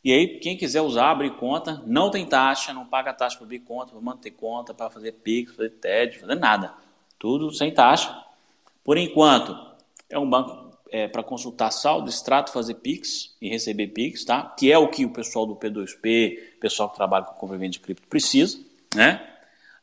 e 0.03 0.13
aí, 0.13 0.39
quem 0.39 0.55
quiser 0.55 0.81
usar, 0.81 1.12
abrir 1.12 1.31
conta, 1.31 1.83
não 1.86 2.09
tem 2.09 2.25
taxa, 2.25 2.74
não 2.74 2.86
paga 2.86 3.13
taxa 3.13 3.36
para 3.36 3.45
abrir 3.45 3.59
conta, 3.59 3.91
para 3.91 4.01
manter 4.01 4.31
conta, 4.31 4.74
para 4.74 4.89
fazer 4.89 5.12
PIX, 5.12 5.53
fazer 5.53 5.69
TED, 5.71 6.19
fazer 6.19 6.36
nada. 6.36 6.74
Tudo 7.17 7.51
sem 7.51 7.74
taxa. 7.74 8.24
Por 8.81 8.98
enquanto, 8.98 9.57
é 10.09 10.17
um 10.17 10.29
banco 10.29 10.71
é, 10.89 11.07
para 11.09 11.21
consultar 11.21 11.71
saldo, 11.71 12.09
extrato, 12.09 12.51
fazer 12.51 12.75
PIX 12.75 13.36
e 13.41 13.50
receber 13.50 13.88
PIX, 13.88 14.24
tá? 14.24 14.43
que 14.57 14.71
é 14.71 14.77
o 14.77 14.88
que 14.88 15.05
o 15.05 15.12
pessoal 15.12 15.45
do 15.45 15.55
P2P, 15.55 16.59
pessoal 16.62 16.89
que 16.89 16.95
trabalha 16.95 17.25
com 17.25 17.33
compra 17.33 17.57
e 17.57 17.59
venda 17.59 17.74
de 17.74 17.79
cripto 17.79 18.07
precisa. 18.07 18.57
Né? 18.95 19.21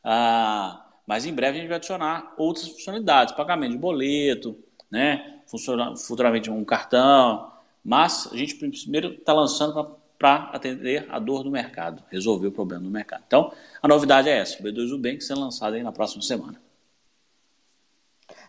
Ah, 0.03 0.83
mas 1.05 1.27
em 1.27 1.33
breve 1.33 1.57
a 1.57 1.61
gente 1.61 1.69
vai 1.69 1.77
adicionar 1.77 2.33
outras 2.37 2.67
funcionalidades, 2.67 3.35
pagamento 3.35 3.73
de 3.73 3.77
boleto, 3.77 4.57
né? 4.89 5.36
Futuramente 5.47 6.49
um 6.49 6.63
cartão, 6.63 7.51
mas 7.83 8.29
a 8.31 8.37
gente 8.37 8.55
primeiro 8.55 9.13
está 9.13 9.33
lançando 9.33 9.97
para 10.17 10.49
atender 10.53 11.05
a 11.09 11.19
dor 11.19 11.43
do 11.43 11.51
mercado, 11.51 12.03
resolver 12.09 12.47
o 12.47 12.51
problema 12.51 12.83
do 12.83 12.89
mercado. 12.89 13.23
Então, 13.27 13.53
a 13.81 13.87
novidade 13.87 14.27
é 14.27 14.37
essa, 14.39 14.59
o 14.59 14.63
B2 14.63 14.99
Bank 14.99 15.23
sendo 15.23 15.41
lançado 15.41 15.75
aí 15.75 15.83
na 15.83 15.91
próxima 15.91 16.21
semana. 16.21 16.59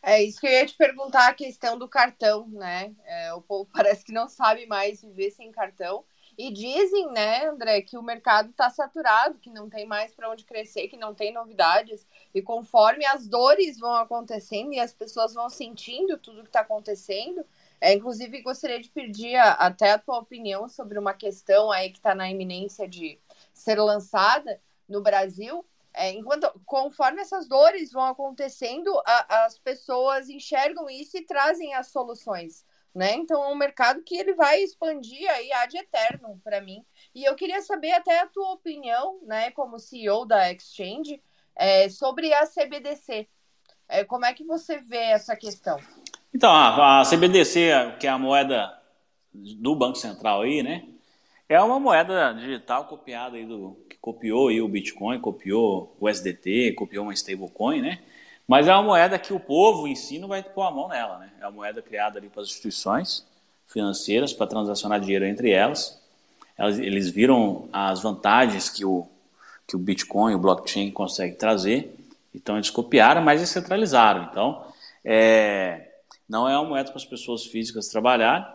É 0.02 0.22
isso 0.22 0.40
que 0.40 0.46
eu 0.46 0.50
ia 0.50 0.66
te 0.66 0.74
perguntar, 0.74 1.28
a 1.28 1.34
questão 1.34 1.78
do 1.78 1.88
cartão, 1.88 2.48
né? 2.48 2.94
É, 3.04 3.32
o 3.34 3.42
povo 3.42 3.68
parece 3.72 4.04
que 4.04 4.12
não 4.12 4.28
sabe 4.28 4.66
mais 4.66 5.02
viver 5.02 5.30
sem 5.30 5.50
cartão. 5.50 6.04
E 6.38 6.52
dizem, 6.52 7.10
né, 7.10 7.46
André, 7.46 7.82
que 7.82 7.98
o 7.98 8.02
mercado 8.02 8.50
está 8.50 8.70
saturado, 8.70 9.40
que 9.40 9.50
não 9.50 9.68
tem 9.68 9.84
mais 9.84 10.14
para 10.14 10.30
onde 10.30 10.44
crescer, 10.44 10.86
que 10.86 10.96
não 10.96 11.12
tem 11.12 11.32
novidades. 11.32 12.06
E 12.32 12.40
conforme 12.40 13.04
as 13.04 13.26
dores 13.26 13.76
vão 13.76 13.96
acontecendo 13.96 14.72
e 14.72 14.78
as 14.78 14.92
pessoas 14.92 15.34
vão 15.34 15.50
sentindo 15.50 16.16
tudo 16.16 16.42
que 16.42 16.48
está 16.48 16.60
acontecendo, 16.60 17.44
é, 17.80 17.92
inclusive 17.92 18.40
gostaria 18.40 18.80
de 18.80 18.88
pedir 18.88 19.34
a, 19.34 19.54
até 19.54 19.90
a 19.90 19.98
tua 19.98 20.20
opinião 20.20 20.68
sobre 20.68 20.96
uma 20.96 21.12
questão 21.12 21.72
aí 21.72 21.90
que 21.90 21.98
está 21.98 22.14
na 22.14 22.30
iminência 22.30 22.86
de 22.86 23.18
ser 23.52 23.80
lançada 23.80 24.60
no 24.88 25.00
Brasil. 25.00 25.66
É, 25.92 26.12
enquanto, 26.12 26.48
conforme 26.64 27.20
essas 27.20 27.48
dores 27.48 27.90
vão 27.90 28.04
acontecendo, 28.04 28.96
a, 29.04 29.46
as 29.46 29.58
pessoas 29.58 30.28
enxergam 30.28 30.88
isso 30.88 31.16
e 31.16 31.22
trazem 31.22 31.74
as 31.74 31.88
soluções 31.88 32.64
né? 32.94 33.14
Então 33.14 33.42
é 33.42 33.48
um 33.48 33.56
mercado 33.56 34.02
que 34.02 34.16
ele 34.16 34.34
vai 34.34 34.62
expandir 34.62 35.28
aí 35.30 35.52
ad 35.52 35.76
eterno 35.76 36.40
para 36.42 36.60
mim. 36.60 36.84
E 37.14 37.24
eu 37.24 37.34
queria 37.34 37.60
saber 37.62 37.92
até 37.92 38.20
a 38.20 38.26
tua 38.26 38.52
opinião, 38.52 39.18
né, 39.22 39.50
como 39.50 39.78
CEO 39.78 40.24
da 40.24 40.50
Exchange, 40.52 41.22
é, 41.54 41.88
sobre 41.88 42.32
a 42.32 42.46
CBDC. 42.46 43.28
É, 43.88 44.04
como 44.04 44.24
é 44.26 44.34
que 44.34 44.44
você 44.44 44.78
vê 44.78 44.96
essa 44.96 45.34
questão? 45.34 45.78
Então, 46.34 46.50
a, 46.50 47.00
a 47.00 47.04
CBDC, 47.04 47.96
que 47.98 48.06
é 48.06 48.10
a 48.10 48.18
moeda 48.18 48.78
do 49.32 49.74
Banco 49.74 49.96
Central 49.96 50.42
aí, 50.42 50.62
né? 50.62 50.86
É 51.48 51.60
uma 51.62 51.80
moeda 51.80 52.32
digital 52.34 52.84
copiada 52.86 53.36
aí 53.36 53.46
do 53.46 53.82
que 53.88 53.96
copiou 53.96 54.48
aí 54.48 54.60
o 54.60 54.68
Bitcoin, 54.68 55.18
copiou 55.18 55.96
o 55.98 56.08
SDT, 56.08 56.72
copiou 56.72 57.04
uma 57.04 57.14
stablecoin, 57.14 57.80
né? 57.80 58.00
Mas 58.48 58.66
é 58.66 58.72
uma 58.72 58.82
moeda 58.82 59.18
que 59.18 59.34
o 59.34 59.38
povo 59.38 59.86
em 59.86 59.94
si 59.94 60.18
não 60.18 60.26
vai 60.26 60.42
pôr 60.42 60.62
a 60.62 60.70
mão 60.70 60.88
nela, 60.88 61.18
né? 61.18 61.30
É 61.38 61.44
uma 61.44 61.52
moeda 61.52 61.82
criada 61.82 62.18
ali 62.18 62.30
para 62.30 62.40
as 62.40 62.48
instituições 62.48 63.26
financeiras 63.66 64.32
para 64.32 64.46
transacionar 64.46 64.98
dinheiro 64.98 65.26
entre 65.26 65.50
elas. 65.50 66.00
elas. 66.56 66.78
Eles 66.78 67.10
viram 67.10 67.68
as 67.70 68.00
vantagens 68.00 68.70
que 68.70 68.86
o, 68.86 69.06
que 69.66 69.76
o 69.76 69.78
Bitcoin, 69.78 70.34
o 70.34 70.38
blockchain 70.38 70.90
consegue 70.90 71.36
trazer, 71.36 71.94
então 72.34 72.56
eles 72.56 72.70
copiaram, 72.70 73.20
mas 73.20 73.42
descentralizaram. 73.42 74.28
Então, 74.30 74.64
é, 75.04 75.90
não 76.26 76.48
é 76.48 76.58
uma 76.58 76.70
moeda 76.70 76.88
para 76.88 76.98
as 76.98 77.04
pessoas 77.04 77.44
físicas 77.44 77.88
trabalharem. 77.88 78.46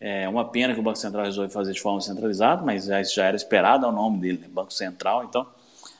É 0.00 0.28
uma 0.28 0.46
pena 0.46 0.74
que 0.74 0.80
o 0.80 0.82
Banco 0.82 0.98
Central 0.98 1.26
resolveu 1.26 1.52
fazer 1.52 1.72
de 1.72 1.80
forma 1.80 2.00
centralizada, 2.00 2.62
mas 2.62 2.88
isso 2.88 3.14
já 3.14 3.26
era 3.26 3.36
esperado, 3.36 3.86
é 3.86 3.88
o 3.88 3.92
nome 3.92 4.18
dele, 4.18 4.38
né? 4.38 4.48
Banco 4.50 4.72
Central. 4.72 5.22
Então, 5.22 5.46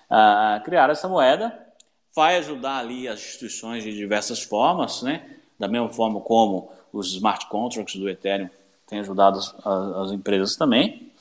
ah, 0.09 0.61
criaram 0.65 0.91
essa 0.91 1.07
moeda 1.07 1.70
vai 2.15 2.37
ajudar 2.39 2.79
ali 2.79 3.07
as 3.09 3.21
instituições 3.21 3.85
de 3.85 3.95
diversas 3.95 4.43
formas, 4.43 5.03
né? 5.03 5.37
da 5.61 5.69
mesma 5.69 5.91
forma 5.91 6.21
como 6.21 6.71
os 6.91 7.13
smart 7.13 7.47
contracts 7.51 8.01
do 8.01 8.09
Ethereum 8.09 8.49
têm 8.87 9.01
ajudado 9.01 9.39
as, 9.39 9.55
as, 9.65 10.11
empresas 10.11 10.57
também. 10.57 11.13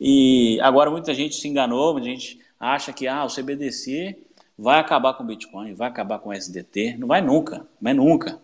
E 0.00 0.58
agora 0.60 0.90
muita 0.90 1.14
gente 1.14 1.36
se 1.36 1.46
enganou, 1.46 1.92
muita 1.92 2.08
gente 2.08 2.40
acha 2.58 2.92
que 2.92 3.06
ah, 3.06 3.24
o 3.24 3.32
CBDC 3.32 4.18
vai 4.58 4.80
acabar 4.80 5.14
com 5.14 5.22
o 5.22 5.26
Bitcoin, 5.26 5.74
vai 5.74 5.88
acabar 5.88 6.18
com 6.18 6.30
o 6.30 6.32
SDT. 6.32 6.96
Não 6.98 7.06
vai 7.06 7.22
nunca, 7.22 7.64
mas 7.80 7.94
nunca. 7.94 8.40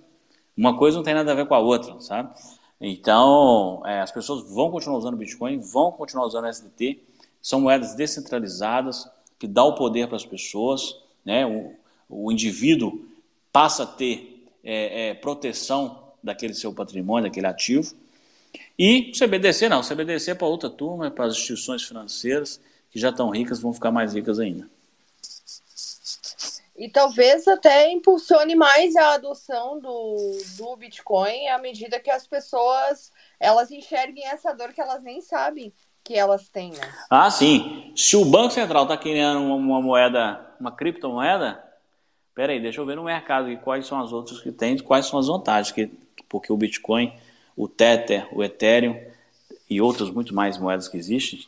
Uma 0.56 0.78
coisa 0.78 0.96
não 0.96 1.04
tem 1.04 1.14
nada 1.14 1.32
a 1.32 1.34
ver 1.34 1.46
com 1.46 1.54
a 1.54 1.58
outra, 1.58 2.00
sabe? 2.00 2.32
Então, 2.80 3.82
é, 3.84 4.00
as 4.00 4.12
pessoas 4.12 4.48
vão 4.54 4.70
continuar 4.70 4.98
usando 4.98 5.16
Bitcoin, 5.16 5.58
vão 5.58 5.90
continuar 5.90 6.26
usando 6.26 6.46
SDT. 6.46 7.02
São 7.42 7.60
moedas 7.60 7.94
descentralizadas 7.94 9.10
que 9.38 9.48
dão 9.48 9.68
o 9.68 9.74
poder 9.74 10.06
para 10.06 10.16
as 10.16 10.24
pessoas. 10.24 10.96
Né? 11.24 11.44
Indivíduo 12.30 13.04
passa 13.52 13.84
a 13.84 13.86
ter 13.86 14.46
é, 14.64 15.08
é, 15.08 15.14
proteção 15.14 16.12
daquele 16.22 16.54
seu 16.54 16.72
patrimônio, 16.72 17.28
daquele 17.28 17.46
ativo. 17.46 17.94
E 18.78 19.12
o 19.14 19.18
CBDC 19.18 19.68
não, 19.68 19.80
o 19.80 19.84
CBDC 19.84 20.32
é 20.32 20.34
para 20.34 20.46
outra 20.46 20.68
turma, 20.68 21.06
é 21.06 21.10
para 21.10 21.26
as 21.26 21.34
instituições 21.34 21.82
financeiras 21.82 22.60
que 22.90 22.98
já 22.98 23.10
estão 23.10 23.30
ricas, 23.30 23.60
vão 23.60 23.72
ficar 23.72 23.90
mais 23.90 24.14
ricas 24.14 24.40
ainda. 24.40 24.68
E 26.76 26.88
talvez 26.88 27.46
até 27.46 27.92
impulsione 27.92 28.54
mais 28.54 28.96
a 28.96 29.14
adoção 29.14 29.78
do, 29.78 30.38
do 30.56 30.76
Bitcoin 30.76 31.48
à 31.48 31.58
medida 31.58 32.00
que 32.00 32.10
as 32.10 32.26
pessoas 32.26 33.12
elas 33.38 33.70
enxerguem 33.70 34.26
essa 34.26 34.54
dor 34.54 34.72
que 34.72 34.80
elas 34.80 35.02
nem 35.02 35.20
sabem 35.20 35.72
que 36.02 36.14
elas 36.14 36.48
têm. 36.48 36.70
Né? 36.70 36.94
Ah, 37.10 37.30
sim. 37.30 37.92
Se 37.94 38.16
o 38.16 38.24
Banco 38.24 38.54
Central 38.54 38.84
está 38.84 38.96
criando 38.96 39.42
uma, 39.42 39.56
uma 39.56 39.82
moeda, 39.82 40.54
uma 40.58 40.72
criptomoeda, 40.72 41.62
Peraí, 42.40 42.58
deixa 42.58 42.80
eu 42.80 42.86
ver 42.86 42.96
no 42.96 43.04
mercado 43.04 43.54
quais 43.58 43.86
são 43.86 44.00
as 44.00 44.12
outras 44.12 44.40
que 44.40 44.50
tem, 44.50 44.78
quais 44.78 45.04
são 45.04 45.18
as 45.18 45.26
vantagens, 45.26 45.72
que, 45.72 45.90
porque 46.26 46.50
o 46.50 46.56
Bitcoin, 46.56 47.12
o 47.54 47.68
Tether, 47.68 48.26
o 48.34 48.42
Ethereum 48.42 48.98
e 49.68 49.78
outras 49.78 50.08
muito 50.08 50.34
mais 50.34 50.56
moedas 50.56 50.88
que 50.88 50.96
existem, 50.96 51.46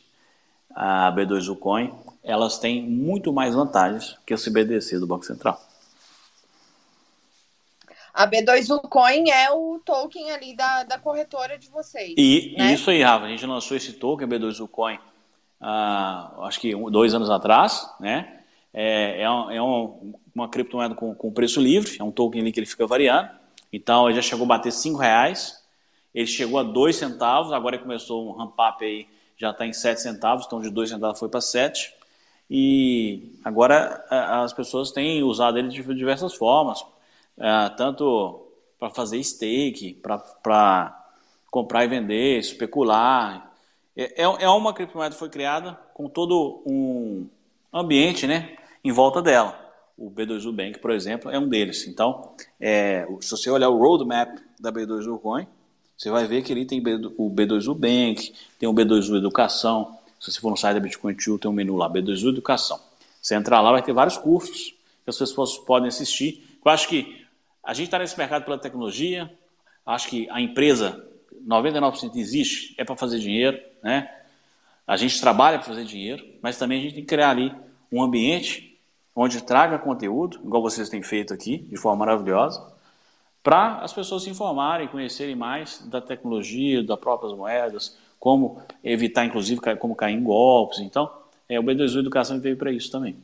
a 0.69 1.11
B2U 1.11 1.57
Coin, 1.57 1.91
elas 2.23 2.59
têm 2.59 2.83
muito 2.83 3.33
mais 3.33 3.55
vantagens 3.55 4.15
que 4.23 4.35
o 4.35 4.37
CBDC 4.37 4.99
do 4.99 5.07
Banco 5.07 5.25
Central. 5.25 5.59
A 8.13 8.27
B2U 8.27 8.87
Coin 8.87 9.31
é 9.31 9.49
o 9.51 9.81
token 9.83 10.29
ali 10.29 10.55
da, 10.55 10.83
da 10.83 10.99
corretora 10.99 11.57
de 11.57 11.69
vocês. 11.69 12.13
E 12.15 12.53
né? 12.55 12.71
isso 12.71 12.91
aí, 12.91 13.01
Rafa, 13.01 13.25
a 13.25 13.29
gente 13.29 13.47
lançou 13.47 13.75
esse 13.75 13.93
token, 13.93 14.27
B2U 14.27 14.67
Coin, 14.67 14.99
uh, 15.59 16.43
acho 16.43 16.59
que 16.59 16.75
um, 16.75 16.91
dois 16.91 17.15
anos 17.15 17.31
atrás, 17.31 17.89
né? 17.99 18.42
É, 18.73 19.21
é, 19.21 19.29
um, 19.29 19.51
é 19.51 19.61
um, 19.61 20.13
uma 20.33 20.49
criptomoeda 20.49 20.95
com, 20.95 21.13
com 21.13 21.31
preço 21.31 21.61
livre, 21.61 21.97
é 21.99 22.03
um 22.03 22.11
token 22.11 22.41
ali 22.41 22.51
que 22.51 22.59
ele 22.59 22.65
fica 22.65 22.87
variando. 22.87 23.29
Então 23.71 24.07
ele 24.07 24.15
já 24.15 24.21
chegou 24.21 24.45
a 24.45 24.47
bater 24.47 24.71
5 24.71 24.97
reais, 24.97 25.63
ele 26.13 26.27
chegou 26.27 26.59
a 26.59 26.63
2 26.63 26.95
centavos, 26.95 27.51
agora 27.51 27.77
começou 27.77 28.29
um 28.29 28.31
ramp 28.31 28.53
up 28.53 28.83
aí, 28.83 29.07
já 29.37 29.51
está 29.51 29.65
em 29.65 29.73
7 29.73 30.01
centavos, 30.01 30.45
então 30.45 30.59
de 30.59 30.69
2 30.69 30.89
centavos 30.89 31.19
foi 31.19 31.29
para 31.29 31.41
7. 31.41 31.93
E 32.49 33.35
agora 33.43 34.05
as 34.09 34.53
pessoas 34.53 34.91
têm 34.91 35.23
usado 35.23 35.57
ele 35.57 35.69
de 35.69 35.81
diversas 35.95 36.33
formas, 36.33 36.85
é, 37.37 37.69
tanto 37.69 38.47
para 38.79 38.89
fazer 38.89 39.23
stake, 39.23 39.93
para 39.93 41.05
comprar 41.49 41.85
e 41.85 41.87
vender, 41.87 42.39
especular. 42.39 43.51
É, 43.95 44.23
é, 44.23 44.23
é 44.23 44.49
uma 44.49 44.73
criptomoeda 44.73 45.13
que 45.13 45.19
foi 45.19 45.29
criada 45.29 45.79
com 45.93 46.09
todo 46.09 46.61
um 46.65 47.27
ambiente 47.73 48.27
né, 48.27 48.55
em 48.83 48.91
volta 48.91 49.21
dela. 49.21 49.59
O 49.97 50.09
B2U 50.09 50.51
Bank, 50.51 50.79
por 50.79 50.91
exemplo, 50.91 51.29
é 51.29 51.37
um 51.37 51.47
deles. 51.47 51.87
Então, 51.87 52.33
é, 52.59 53.07
se 53.21 53.31
você 53.31 53.49
olhar 53.49 53.69
o 53.69 53.77
roadmap 53.77 54.39
da 54.59 54.71
B2U 54.71 55.19
Coin, 55.19 55.47
você 55.95 56.09
vai 56.09 56.25
ver 56.25 56.41
que 56.41 56.51
ele 56.51 56.65
tem 56.65 56.81
o 57.17 57.29
B2U 57.29 57.75
Bank, 57.75 58.33
tem 58.59 58.67
o 58.67 58.73
B2U 58.73 59.17
Educação. 59.17 59.97
Se 60.19 60.31
você 60.31 60.39
for 60.39 60.49
no 60.49 60.57
site 60.57 60.75
da 60.75 60.79
Bitcoin 60.79 61.15
Tool, 61.15 61.37
tem 61.37 61.49
um 61.49 61.53
menu 61.53 61.75
lá, 61.75 61.89
B2U 61.89 62.29
Educação. 62.29 62.79
Você 63.21 63.35
entrar 63.35 63.61
lá, 63.61 63.71
vai 63.71 63.83
ter 63.83 63.93
vários 63.93 64.17
cursos 64.17 64.73
que 65.03 65.09
as 65.09 65.17
pessoas 65.17 65.57
podem 65.59 65.87
assistir. 65.87 66.59
Eu 66.63 66.71
acho 66.71 66.87
que 66.87 67.23
a 67.63 67.73
gente 67.73 67.85
está 67.85 67.99
nesse 67.99 68.17
mercado 68.17 68.43
pela 68.43 68.57
tecnologia, 68.57 69.31
acho 69.85 70.09
que 70.09 70.27
a 70.29 70.41
empresa, 70.41 71.07
99% 71.47 72.15
existe, 72.15 72.73
é 72.77 72.83
para 72.83 72.95
fazer 72.97 73.19
dinheiro, 73.19 73.57
né? 73.81 74.09
A 74.85 74.97
gente 74.97 75.19
trabalha 75.21 75.59
para 75.59 75.67
fazer 75.67 75.85
dinheiro, 75.85 76.25
mas 76.41 76.57
também 76.57 76.79
a 76.79 76.81
gente 76.81 76.95
tem 76.95 77.03
que 77.03 77.07
criar 77.07 77.29
ali 77.29 77.53
um 77.89 78.01
ambiente 78.03 78.72
onde 79.15 79.43
traga 79.43 79.77
conteúdo, 79.77 80.39
igual 80.43 80.61
vocês 80.61 80.89
têm 80.89 81.03
feito 81.03 81.33
aqui, 81.33 81.59
de 81.59 81.77
forma 81.77 82.05
maravilhosa, 82.05 82.73
para 83.43 83.79
as 83.79 83.91
pessoas 83.91 84.23
se 84.23 84.29
informarem, 84.29 84.87
conhecerem 84.87 85.35
mais 85.35 85.79
da 85.85 85.99
tecnologia, 85.99 86.83
das 86.83 86.99
próprias 86.99 87.33
moedas, 87.33 87.97
como 88.19 88.61
evitar, 88.83 89.25
inclusive, 89.25 89.59
como 89.77 89.95
cair 89.95 90.15
em 90.15 90.23
golpes. 90.23 90.79
Então, 90.79 91.11
é, 91.49 91.59
o 91.59 91.63
B2U 91.63 91.99
Educação 91.99 92.39
veio 92.39 92.57
para 92.57 92.71
isso 92.71 92.89
também. 92.89 93.17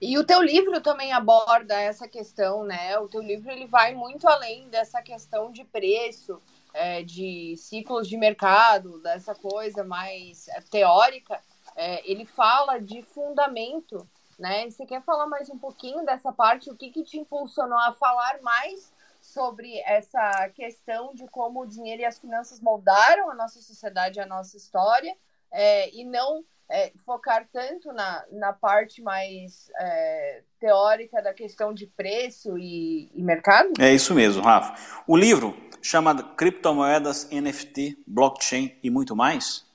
E 0.00 0.18
o 0.18 0.24
teu 0.24 0.42
livro 0.42 0.80
também 0.80 1.12
aborda 1.12 1.80
essa 1.80 2.08
questão, 2.08 2.64
né? 2.64 2.98
O 2.98 3.06
teu 3.06 3.22
livro 3.22 3.52
ele 3.52 3.66
vai 3.68 3.94
muito 3.94 4.26
além 4.26 4.68
dessa 4.68 5.00
questão 5.00 5.52
de 5.52 5.62
preço, 5.62 6.42
é, 6.74 7.04
de 7.04 7.54
ciclos 7.56 8.08
de 8.08 8.16
mercado, 8.16 9.00
dessa 9.00 9.32
coisa 9.32 9.84
mais 9.84 10.48
é, 10.48 10.60
teórica, 10.60 11.40
é, 11.76 12.10
ele 12.10 12.24
fala 12.24 12.78
de 12.78 13.02
fundamento, 13.02 14.08
né? 14.38 14.68
Você 14.70 14.86
quer 14.86 15.02
falar 15.02 15.26
mais 15.26 15.48
um 15.50 15.58
pouquinho 15.58 16.04
dessa 16.04 16.32
parte? 16.32 16.70
O 16.70 16.76
que, 16.76 16.90
que 16.90 17.02
te 17.02 17.18
impulsionou 17.18 17.78
a 17.78 17.92
falar 17.92 18.40
mais 18.42 18.92
sobre 19.20 19.78
essa 19.86 20.48
questão 20.50 21.14
de 21.14 21.26
como 21.28 21.60
o 21.60 21.66
dinheiro 21.66 22.02
e 22.02 22.04
as 22.04 22.18
finanças 22.18 22.60
moldaram 22.60 23.30
a 23.30 23.34
nossa 23.34 23.60
sociedade, 23.60 24.18
a 24.18 24.26
nossa 24.26 24.56
história, 24.56 25.16
é, 25.50 25.94
e 25.94 26.04
não 26.04 26.44
é, 26.68 26.90
focar 27.04 27.46
tanto 27.52 27.92
na, 27.92 28.24
na 28.32 28.52
parte 28.52 29.02
mais 29.02 29.70
é, 29.78 30.42
teórica 30.58 31.22
da 31.22 31.32
questão 31.32 31.72
de 31.72 31.86
preço 31.86 32.58
e, 32.58 33.10
e, 33.14 33.22
mercado? 33.22 33.72
É 33.78 33.92
isso 33.92 34.14
mesmo, 34.14 34.42
Rafa. 34.42 34.74
O 35.06 35.16
livro 35.16 35.54
chama 35.82 36.34
Criptomoedas, 36.34 37.28
NFT, 37.30 38.02
Blockchain 38.06 38.76
e 38.82 38.90
muito 38.90 39.14
mais. 39.14 39.70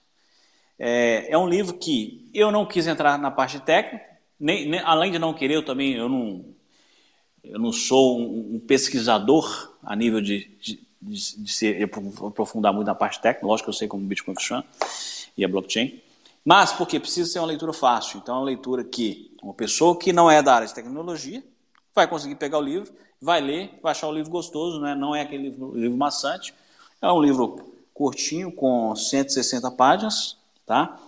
É, 0.79 1.31
é 1.31 1.37
um 1.37 1.47
livro 1.47 1.73
que 1.73 2.29
eu 2.33 2.51
não 2.51 2.65
quis 2.65 2.87
entrar 2.87 3.17
na 3.17 3.31
parte 3.31 3.59
técnica, 3.59 4.05
nem, 4.39 4.69
nem, 4.69 4.79
além 4.81 5.11
de 5.11 5.17
não 5.17 5.33
querer, 5.33 5.55
eu 5.55 5.65
também 5.65 5.93
eu 5.93 6.07
não, 6.07 6.45
eu 7.43 7.59
não 7.59 7.71
sou 7.71 8.19
um, 8.19 8.55
um 8.55 8.59
pesquisador 8.59 9.73
a 9.83 9.95
nível 9.95 10.21
de, 10.21 10.49
de, 10.61 10.79
de, 11.01 11.43
de 11.43 11.51
ser, 11.51 11.83
aprofundar 11.83 12.73
muito 12.73 12.87
na 12.87 12.95
parte 12.95 13.19
técnica. 13.19 13.47
Lógico 13.47 13.65
que 13.65 13.69
eu 13.69 13.73
sei 13.73 13.87
como 13.87 14.03
o 14.03 14.07
Bitcoin 14.07 14.35
funciona 14.35 14.65
e 15.35 15.43
a 15.43 15.47
blockchain. 15.47 15.99
Mas 16.45 16.71
porque 16.71 16.99
precisa 16.99 17.29
ser 17.29 17.39
uma 17.39 17.47
leitura 17.47 17.73
fácil. 17.73 18.19
Então 18.19 18.35
é 18.35 18.37
uma 18.39 18.45
leitura 18.45 18.83
que 18.83 19.35
uma 19.41 19.53
pessoa 19.53 19.97
que 19.97 20.13
não 20.13 20.29
é 20.29 20.41
da 20.41 20.55
área 20.55 20.67
de 20.67 20.73
tecnologia 20.73 21.43
vai 21.93 22.07
conseguir 22.07 22.35
pegar 22.35 22.59
o 22.59 22.61
livro, 22.61 22.93
vai 23.21 23.41
ler, 23.41 23.71
vai 23.81 23.91
achar 23.91 24.07
o 24.07 24.13
livro 24.13 24.29
gostoso, 24.29 24.79
né? 24.79 24.93
não 24.95 25.15
é 25.15 25.21
aquele 25.21 25.49
livro, 25.49 25.75
livro 25.75 25.97
maçante. 25.97 26.53
É 27.01 27.11
um 27.11 27.21
livro 27.21 27.73
curtinho, 27.93 28.51
com 28.51 28.95
160 28.95 29.69
páginas. 29.71 30.36
Tá? 30.67 30.99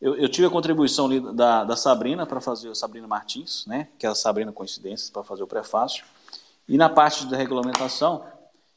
Eu, 0.00 0.16
eu 0.16 0.28
tive 0.28 0.48
a 0.48 0.50
contribuição 0.50 1.08
da, 1.32 1.62
da 1.62 1.76
Sabrina 1.76 2.26
para 2.26 2.40
fazer, 2.40 2.68
a 2.70 2.74
Sabrina 2.74 3.06
Martins, 3.06 3.64
né? 3.66 3.86
que 3.96 4.04
é 4.04 4.08
a 4.08 4.14
Sabrina 4.16 4.50
Coincidências, 4.50 5.08
para 5.08 5.22
fazer 5.22 5.44
o 5.44 5.46
prefácio. 5.46 6.04
E 6.68 6.76
na 6.76 6.88
parte 6.88 7.26
da 7.26 7.36
regulamentação, 7.36 8.24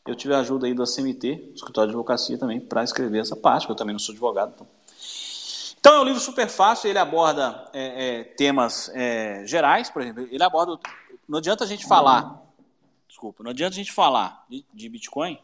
eu 0.05 0.13
tive 0.13 0.35
a 0.35 0.39
ajuda 0.39 0.67
aí 0.67 0.75
da 0.75 0.83
CMT, 0.83 1.53
Escritório 1.55 1.89
de 1.89 1.95
Advocacia 1.95 2.37
também, 2.37 2.59
para 2.59 2.83
escrever 2.83 3.19
essa 3.19 3.35
parte, 3.35 3.67
eu 3.67 3.75
também 3.75 3.93
não 3.93 3.99
sou 3.99 4.13
advogado, 4.13 4.51
então 4.53 4.67
então 5.85 5.97
é 5.97 6.01
um 6.01 6.03
livro 6.03 6.19
super 6.19 6.49
fácil, 6.49 6.89
ele 6.89 6.97
aborda 6.97 7.69
é, 7.71 8.07
é, 8.07 8.23
temas 8.23 8.89
é, 8.95 9.45
gerais, 9.45 9.87
por 9.87 10.01
exemplo, 10.01 10.27
ele 10.31 10.41
aborda. 10.41 10.79
Não 11.29 11.37
adianta 11.37 11.63
a 11.63 11.67
gente 11.67 11.85
falar, 11.85 12.41
desculpa, 13.07 13.43
não 13.43 13.51
adianta 13.51 13.75
a 13.75 13.77
gente 13.77 13.91
falar 13.91 14.47
de, 14.49 14.65
de 14.73 14.89
Bitcoin 14.89 15.39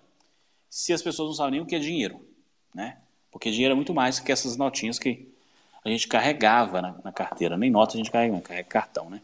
se 0.67 0.93
as 0.93 1.03
pessoas 1.03 1.29
não 1.29 1.35
sabem 1.35 1.51
nem 1.51 1.61
o 1.61 1.65
que 1.67 1.75
é 1.75 1.79
dinheiro, 1.79 2.25
né? 2.73 2.97
Porque 3.31 3.49
dinheiro 3.49 3.71
é 3.71 3.75
muito 3.75 3.93
mais 3.93 4.19
que 4.19 4.31
essas 4.31 4.57
notinhas 4.57 4.99
que 4.99 5.27
a 5.83 5.89
gente 5.89 6.07
carregava 6.07 6.81
na, 6.81 6.95
na 7.03 7.11
carteira, 7.11 7.57
nem 7.57 7.71
nota 7.71 7.95
a 7.95 7.97
gente 7.97 8.11
carrega, 8.11 8.39
carrega 8.41 8.67
cartão, 8.67 9.09
né? 9.09 9.21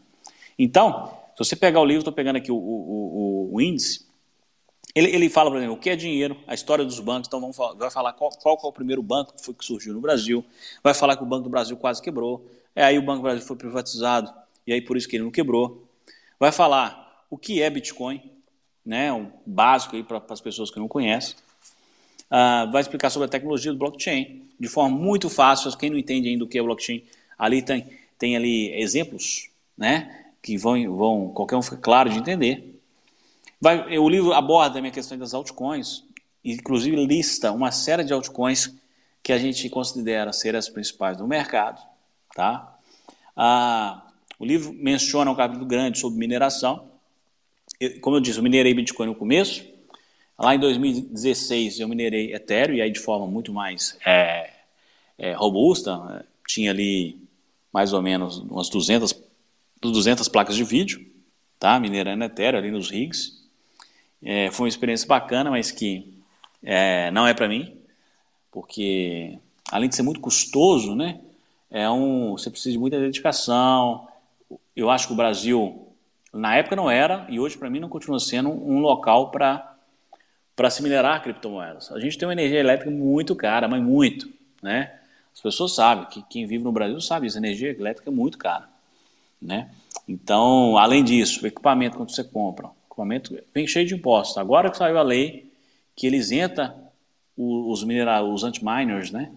Então, 0.58 1.16
se 1.36 1.44
você 1.44 1.54
pegar 1.54 1.80
o 1.80 1.84
livro, 1.84 2.00
estou 2.00 2.12
pegando 2.12 2.36
aqui 2.36 2.50
o, 2.50 2.56
o, 2.56 3.50
o, 3.50 3.54
o 3.54 3.60
índice, 3.60 4.08
ele, 4.94 5.14
ele 5.14 5.28
fala, 5.28 5.50
por 5.50 5.58
exemplo, 5.58 5.76
o 5.76 5.78
que 5.78 5.90
é 5.90 5.94
dinheiro, 5.94 6.36
a 6.46 6.54
história 6.54 6.84
dos 6.84 6.98
bancos, 6.98 7.28
então 7.28 7.40
vamos 7.40 7.56
vai 7.56 7.90
falar 7.90 8.12
qual, 8.14 8.30
qual 8.30 8.58
foi 8.60 8.70
o 8.70 8.72
primeiro 8.72 9.02
banco 9.02 9.34
que, 9.34 9.44
foi, 9.44 9.54
que 9.54 9.64
surgiu 9.64 9.94
no 9.94 10.00
Brasil, 10.00 10.44
vai 10.82 10.94
falar 10.94 11.16
que 11.16 11.22
o 11.22 11.26
Banco 11.26 11.44
do 11.44 11.50
Brasil 11.50 11.76
quase 11.76 12.02
quebrou, 12.02 12.44
é, 12.74 12.82
aí 12.82 12.98
o 12.98 13.02
Banco 13.02 13.18
do 13.18 13.22
Brasil 13.22 13.46
foi 13.46 13.56
privatizado, 13.56 14.32
e 14.66 14.72
aí 14.72 14.80
por 14.80 14.96
isso 14.96 15.08
que 15.08 15.16
ele 15.16 15.24
não 15.24 15.30
quebrou. 15.30 15.86
Vai 16.40 16.50
falar 16.50 17.24
o 17.30 17.38
que 17.38 17.62
é 17.62 17.70
Bitcoin, 17.70 18.20
né, 18.84 19.12
um 19.12 19.30
básico 19.46 19.94
aí 19.94 20.02
para 20.02 20.22
as 20.30 20.40
pessoas 20.40 20.70
que 20.70 20.80
não 20.80 20.88
conhecem. 20.88 21.36
Ah, 22.30 22.66
vai 22.70 22.82
explicar 22.82 23.10
sobre 23.10 23.26
a 23.26 23.28
tecnologia 23.28 23.72
do 23.72 23.78
blockchain, 23.78 24.42
de 24.58 24.68
forma 24.68 24.96
muito 24.96 25.30
fácil, 25.30 25.74
quem 25.76 25.90
não 25.90 25.98
entende 25.98 26.28
ainda 26.28 26.44
o 26.44 26.48
que 26.48 26.58
é 26.58 26.62
blockchain, 26.62 27.02
ali 27.38 27.62
tem, 27.62 27.86
tem 28.18 28.36
ali 28.36 28.72
exemplos, 28.74 29.48
né, 29.76 30.26
que 30.42 30.56
vão, 30.56 30.96
vão 30.96 31.28
qualquer 31.28 31.56
um 31.56 31.62
fica 31.62 31.76
claro 31.76 32.10
de 32.10 32.18
entender. 32.18 32.80
Vai, 33.60 33.98
o 33.98 34.08
livro 34.08 34.32
aborda 34.32 34.78
a 34.78 34.90
questão 34.90 35.16
das 35.16 35.34
altcoins, 35.34 36.04
inclusive 36.44 36.96
lista 37.06 37.50
uma 37.50 37.70
série 37.70 38.04
de 38.04 38.12
altcoins 38.12 38.74
que 39.22 39.32
a 39.32 39.38
gente 39.38 39.68
considera 39.68 40.32
ser 40.32 40.54
as 40.54 40.68
principais 40.68 41.16
do 41.16 41.26
mercado. 41.26 41.82
Tá? 42.34 42.78
Ah, 43.36 44.06
o 44.38 44.44
livro 44.44 44.72
menciona 44.72 45.30
um 45.30 45.34
capítulo 45.34 45.66
grande 45.66 45.98
sobre 45.98 46.18
mineração. 46.18 46.88
Eu, 47.80 48.00
como 48.00 48.16
eu 48.16 48.20
disse, 48.20 48.38
eu 48.38 48.42
minerei 48.42 48.72
Bitcoin 48.72 49.06
no 49.06 49.14
começo. 49.14 49.64
Lá 50.38 50.54
em 50.54 50.58
2016 50.60 51.80
eu 51.80 51.88
minerei 51.88 52.32
Ethereum, 52.32 52.76
e 52.76 52.82
aí 52.82 52.90
de 52.90 53.00
forma 53.00 53.26
muito 53.26 53.52
mais 53.52 53.98
é, 54.06 54.50
é, 55.18 55.32
robusta. 55.32 56.24
Tinha 56.46 56.70
ali 56.70 57.18
mais 57.72 57.92
ou 57.92 58.00
menos 58.00 58.38
umas 58.38 58.68
200, 58.68 59.14
200 59.80 60.28
placas 60.28 60.54
de 60.54 60.62
vídeo, 60.62 61.04
tá? 61.58 61.78
minerando 61.80 62.22
Ethereum 62.22 62.58
ali 62.58 62.70
nos 62.70 62.88
rigs. 62.88 63.38
É, 64.22 64.50
foi 64.50 64.64
uma 64.64 64.68
experiência 64.68 65.08
bacana, 65.08 65.50
mas 65.50 65.72
que 65.72 66.14
é, 66.62 67.10
não 67.10 67.26
é 67.26 67.34
para 67.34 67.48
mim, 67.48 67.76
porque 68.50 69.38
além 69.70 69.88
de 69.88 69.96
ser 69.96 70.02
muito 70.02 70.20
custoso, 70.20 70.94
né, 70.94 71.20
é 71.70 71.88
um, 71.90 72.32
você 72.32 72.50
precisa 72.50 72.72
de 72.72 72.78
muita 72.78 72.98
dedicação. 72.98 74.08
Eu 74.74 74.90
acho 74.90 75.06
que 75.06 75.12
o 75.12 75.16
Brasil, 75.16 75.88
na 76.32 76.56
época 76.56 76.74
não 76.74 76.90
era, 76.90 77.26
e 77.28 77.38
hoje 77.38 77.58
para 77.58 77.70
mim 77.70 77.80
não 77.80 77.88
continua 77.88 78.18
sendo 78.18 78.50
um 78.50 78.80
local 78.80 79.30
para 79.30 79.67
para 80.58 80.70
se 80.70 80.82
minerar 80.82 81.22
criptomoedas. 81.22 81.92
A 81.92 82.00
gente 82.00 82.18
tem 82.18 82.26
uma 82.26 82.32
energia 82.32 82.58
elétrica 82.58 82.90
muito 82.90 83.36
cara, 83.36 83.68
mas 83.68 83.80
muito, 83.80 84.28
né? 84.60 84.92
As 85.32 85.40
pessoas 85.40 85.72
sabem 85.72 86.06
que 86.06 86.20
quem 86.22 86.46
vive 86.46 86.64
no 86.64 86.72
Brasil 86.72 87.00
sabe 87.00 87.28
isso, 87.28 87.36
a 87.36 87.40
energia 87.40 87.70
elétrica 87.70 88.10
é 88.10 88.12
muito 88.12 88.36
cara, 88.36 88.68
né? 89.40 89.70
Então, 90.08 90.76
além 90.76 91.04
disso, 91.04 91.44
o 91.44 91.46
equipamento 91.46 91.96
quando 91.96 92.10
você 92.10 92.24
compra, 92.24 92.70
equipamento 92.88 93.38
vem 93.54 93.68
cheio 93.68 93.86
de 93.86 93.94
impostos. 93.94 94.36
Agora 94.36 94.68
que 94.68 94.76
saiu 94.76 94.98
a 94.98 95.02
lei 95.02 95.48
que 95.94 96.08
ele 96.08 96.16
isenta 96.16 96.74
os, 97.36 97.84
minera, 97.84 98.20
os 98.24 98.42
anti-miners, 98.42 99.12
né, 99.12 99.30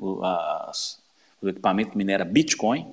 as, 0.68 1.00
o 1.40 1.48
equipamento 1.50 1.96
minera 1.96 2.26
Bitcoin, 2.26 2.88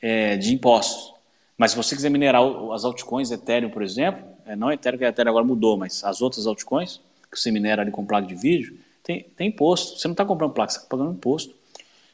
é, 0.00 0.38
de 0.38 0.54
impostos. 0.54 1.12
Mas 1.58 1.72
se 1.72 1.76
você 1.76 1.94
quiser 1.94 2.08
minerar 2.08 2.40
as 2.72 2.86
altcoins 2.86 3.30
Ethereum, 3.30 3.68
por 3.68 3.82
exemplo, 3.82 4.24
é, 4.46 4.56
não 4.56 4.72
Ethereum, 4.72 4.98
que 4.98 5.04
a 5.04 5.08
Ethereum 5.08 5.32
agora 5.32 5.44
mudou, 5.44 5.76
mas 5.76 6.02
as 6.02 6.22
outras 6.22 6.46
altcoins 6.46 7.06
que 7.30 7.38
você 7.38 7.50
minera 7.50 7.82
ali 7.82 7.90
com 7.90 8.06
placa 8.06 8.26
de 8.26 8.34
vídeo, 8.34 8.78
tem, 9.02 9.22
tem 9.36 9.48
imposto. 9.48 9.98
Você 9.98 10.08
não 10.08 10.12
está 10.12 10.24
comprando 10.24 10.52
placa, 10.52 10.72
você 10.72 10.78
está 10.78 10.88
pagando 10.88 11.12
imposto. 11.12 11.54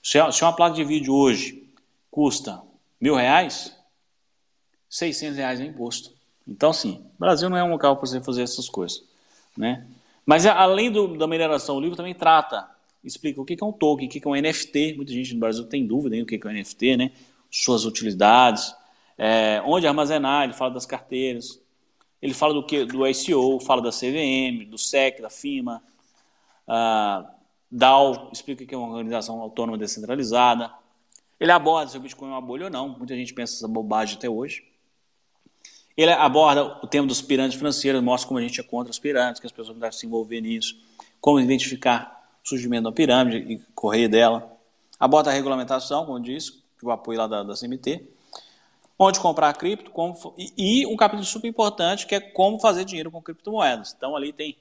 Se, 0.03 0.19
se 0.33 0.45
uma 0.45 0.53
placa 0.53 0.75
de 0.75 0.85
vídeo 0.85 1.15
hoje 1.15 1.65
custa 2.11 2.63
mil 3.01 3.15
reais, 3.15 3.77
600 4.89 5.37
reais 5.37 5.61
é 5.61 5.65
imposto. 5.65 6.13
Então, 6.47 6.73
sim, 6.73 7.05
o 7.17 7.19
Brasil 7.19 7.49
não 7.49 7.57
é 7.57 7.65
um 7.65 7.71
local 7.71 7.97
para 7.97 8.07
você 8.07 8.21
fazer 8.21 8.43
essas 8.43 8.69
coisas. 8.69 9.03
Né? 9.57 9.87
Mas, 10.27 10.47
além 10.47 10.91
do, 10.91 11.17
da 11.17 11.27
mineração, 11.27 11.77
o 11.77 11.81
livro 11.81 11.97
também 11.97 12.15
trata, 12.15 12.69
explica 13.03 13.41
o 13.41 13.45
que 13.45 13.57
é 13.61 13.65
um 13.65 13.73
token, 13.73 14.07
o 14.07 14.11
que 14.11 14.21
é 14.25 14.29
um 14.29 14.35
NFT. 14.35 14.95
Muita 14.97 15.13
gente 15.13 15.35
no 15.35 15.41
Brasil 15.41 15.65
tem 15.65 15.87
dúvida 15.87 16.17
o 16.17 16.27
que 16.27 16.41
é 16.43 16.49
um 16.49 16.53
NFT, 16.53 16.97
né? 16.97 17.13
suas 17.55 17.85
utilidades, 17.85 18.75
é, 19.17 19.63
onde 19.65 19.87
armazenar, 19.87 20.43
ele 20.43 20.55
fala 20.55 20.75
das 20.75 20.85
carteiras, 20.85 21.61
ele 22.25 22.33
fala 22.33 22.55
do 22.55 22.65
que 22.65 22.87
do 22.87 23.07
ICO, 23.07 23.61
fala 23.61 23.83
da 23.83 23.91
CVM, 23.91 24.65
do 24.67 24.79
SEC, 24.79 25.21
da 25.21 25.29
FIMA, 25.29 25.83
uh, 26.67 27.29
DAO, 27.71 28.31
explica 28.33 28.65
que 28.65 28.75
é 28.75 28.79
uma 28.79 28.89
organização 28.89 29.43
autônoma 29.43 29.77
descentralizada. 29.77 30.73
Ele 31.39 31.53
aborda 31.53 31.91
se 31.91 31.99
o 31.99 32.01
Bitcoin 32.01 32.31
é 32.31 32.33
uma 32.33 32.41
bolha 32.41 32.65
ou 32.65 32.71
não. 32.71 32.89
Muita 32.89 33.15
gente 33.15 33.35
pensa 33.35 33.57
essa 33.57 33.69
bobagem 33.69 34.17
até 34.17 34.27
hoje. 34.27 34.65
Ele 35.95 36.11
aborda 36.13 36.65
o 36.83 36.87
tema 36.87 37.07
dos 37.07 37.21
pirâmides 37.21 37.59
financeiros, 37.59 38.03
mostra 38.03 38.27
como 38.27 38.39
a 38.39 38.43
gente 38.43 38.59
é 38.59 38.63
contra 38.63 38.91
as 38.91 38.99
pirâmides, 38.99 39.39
que 39.39 39.47
as 39.47 39.53
pessoas 39.53 39.77
devem 39.77 39.93
se 39.93 40.07
envolver 40.07 40.41
nisso, 40.41 40.81
como 41.21 41.39
identificar 41.39 42.27
o 42.43 42.49
surgimento 42.49 42.85
da 42.85 42.93
pirâmide 42.93 43.37
e 43.53 43.59
correr 43.75 44.09
dela. 44.09 44.51
Aborda 44.99 45.29
a 45.29 45.35
regulamentação, 45.35 46.07
como 46.07 46.17
eu 46.17 46.23
disse, 46.23 46.65
o 46.83 46.91
apoio 46.91 47.19
lá 47.19 47.27
da, 47.27 47.43
da 47.43 47.53
CMT. 47.53 48.14
Onde 49.07 49.21
comprar 49.21 49.53
cripto, 49.53 49.91
como, 49.91 50.17
e, 50.57 50.87
um 50.87 50.97
capítulo 50.97 51.27
super 51.27 51.47
importante 51.47 52.07
que 52.07 52.15
é 52.15 52.21
como 52.21 52.59
fazer 52.59 52.87
dinheiro 52.87 53.11
com 53.11 53.21
criptomoedas. 53.21 53.95
Então 53.95 54.17
ali 54.17 54.33
tem 54.33 54.57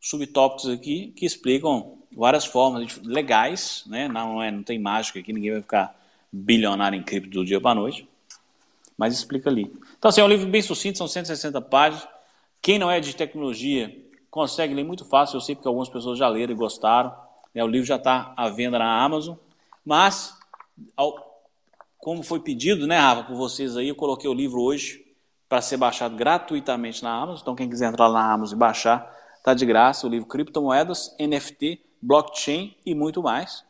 subtópicos 0.00 0.70
aqui 0.70 1.12
que 1.14 1.26
explicam 1.26 1.98
várias 2.16 2.46
formas 2.46 2.96
legais, 3.02 3.84
né? 3.86 4.08
não, 4.08 4.42
é, 4.42 4.50
não 4.50 4.62
tem 4.62 4.78
mágica 4.78 5.18
aqui, 5.18 5.30
ninguém 5.30 5.52
vai 5.52 5.60
ficar 5.60 5.94
bilionário 6.32 6.98
em 6.98 7.02
cripto 7.02 7.28
do 7.28 7.44
dia 7.44 7.60
para 7.60 7.74
noite, 7.74 8.08
mas 8.96 9.12
explica 9.12 9.50
ali. 9.50 9.70
Então, 9.98 10.08
assim, 10.08 10.22
é 10.22 10.24
um 10.24 10.28
livro 10.28 10.48
bem 10.48 10.62
sucinto, 10.62 10.96
são 10.96 11.06
160 11.06 11.60
páginas. 11.60 12.08
Quem 12.62 12.78
não 12.78 12.90
é 12.90 12.98
de 12.98 13.14
tecnologia 13.14 13.94
consegue 14.30 14.72
ler 14.72 14.84
muito 14.84 15.04
fácil, 15.04 15.36
eu 15.36 15.40
sei 15.42 15.54
porque 15.54 15.68
algumas 15.68 15.90
pessoas 15.90 16.18
já 16.18 16.28
leram 16.28 16.54
e 16.54 16.56
gostaram. 16.56 17.14
Né? 17.54 17.62
O 17.62 17.66
livro 17.66 17.86
já 17.86 17.96
está 17.96 18.32
à 18.36 18.48
venda 18.48 18.78
na 18.78 19.04
Amazon. 19.04 19.36
Mas, 19.84 20.34
ao, 20.96 21.25
como 22.06 22.22
foi 22.22 22.38
pedido, 22.38 22.86
né, 22.86 22.96
Rafa, 22.96 23.24
por 23.24 23.34
vocês 23.34 23.76
aí, 23.76 23.88
eu 23.88 23.96
coloquei 23.96 24.30
o 24.30 24.32
livro 24.32 24.62
hoje 24.62 25.04
para 25.48 25.60
ser 25.60 25.76
baixado 25.76 26.14
gratuitamente 26.14 27.02
na 27.02 27.12
Amazon. 27.12 27.42
Então, 27.42 27.56
quem 27.56 27.68
quiser 27.68 27.88
entrar 27.88 28.06
lá 28.06 28.28
na 28.28 28.32
Amazon 28.32 28.54
e 28.54 28.58
baixar, 28.60 29.12
está 29.36 29.52
de 29.52 29.66
graça. 29.66 30.06
O 30.06 30.10
livro 30.10 30.28
Criptomoedas, 30.28 31.16
NFT, 31.18 31.84
Blockchain 32.00 32.76
e 32.86 32.94
muito 32.94 33.24
mais. 33.24 33.64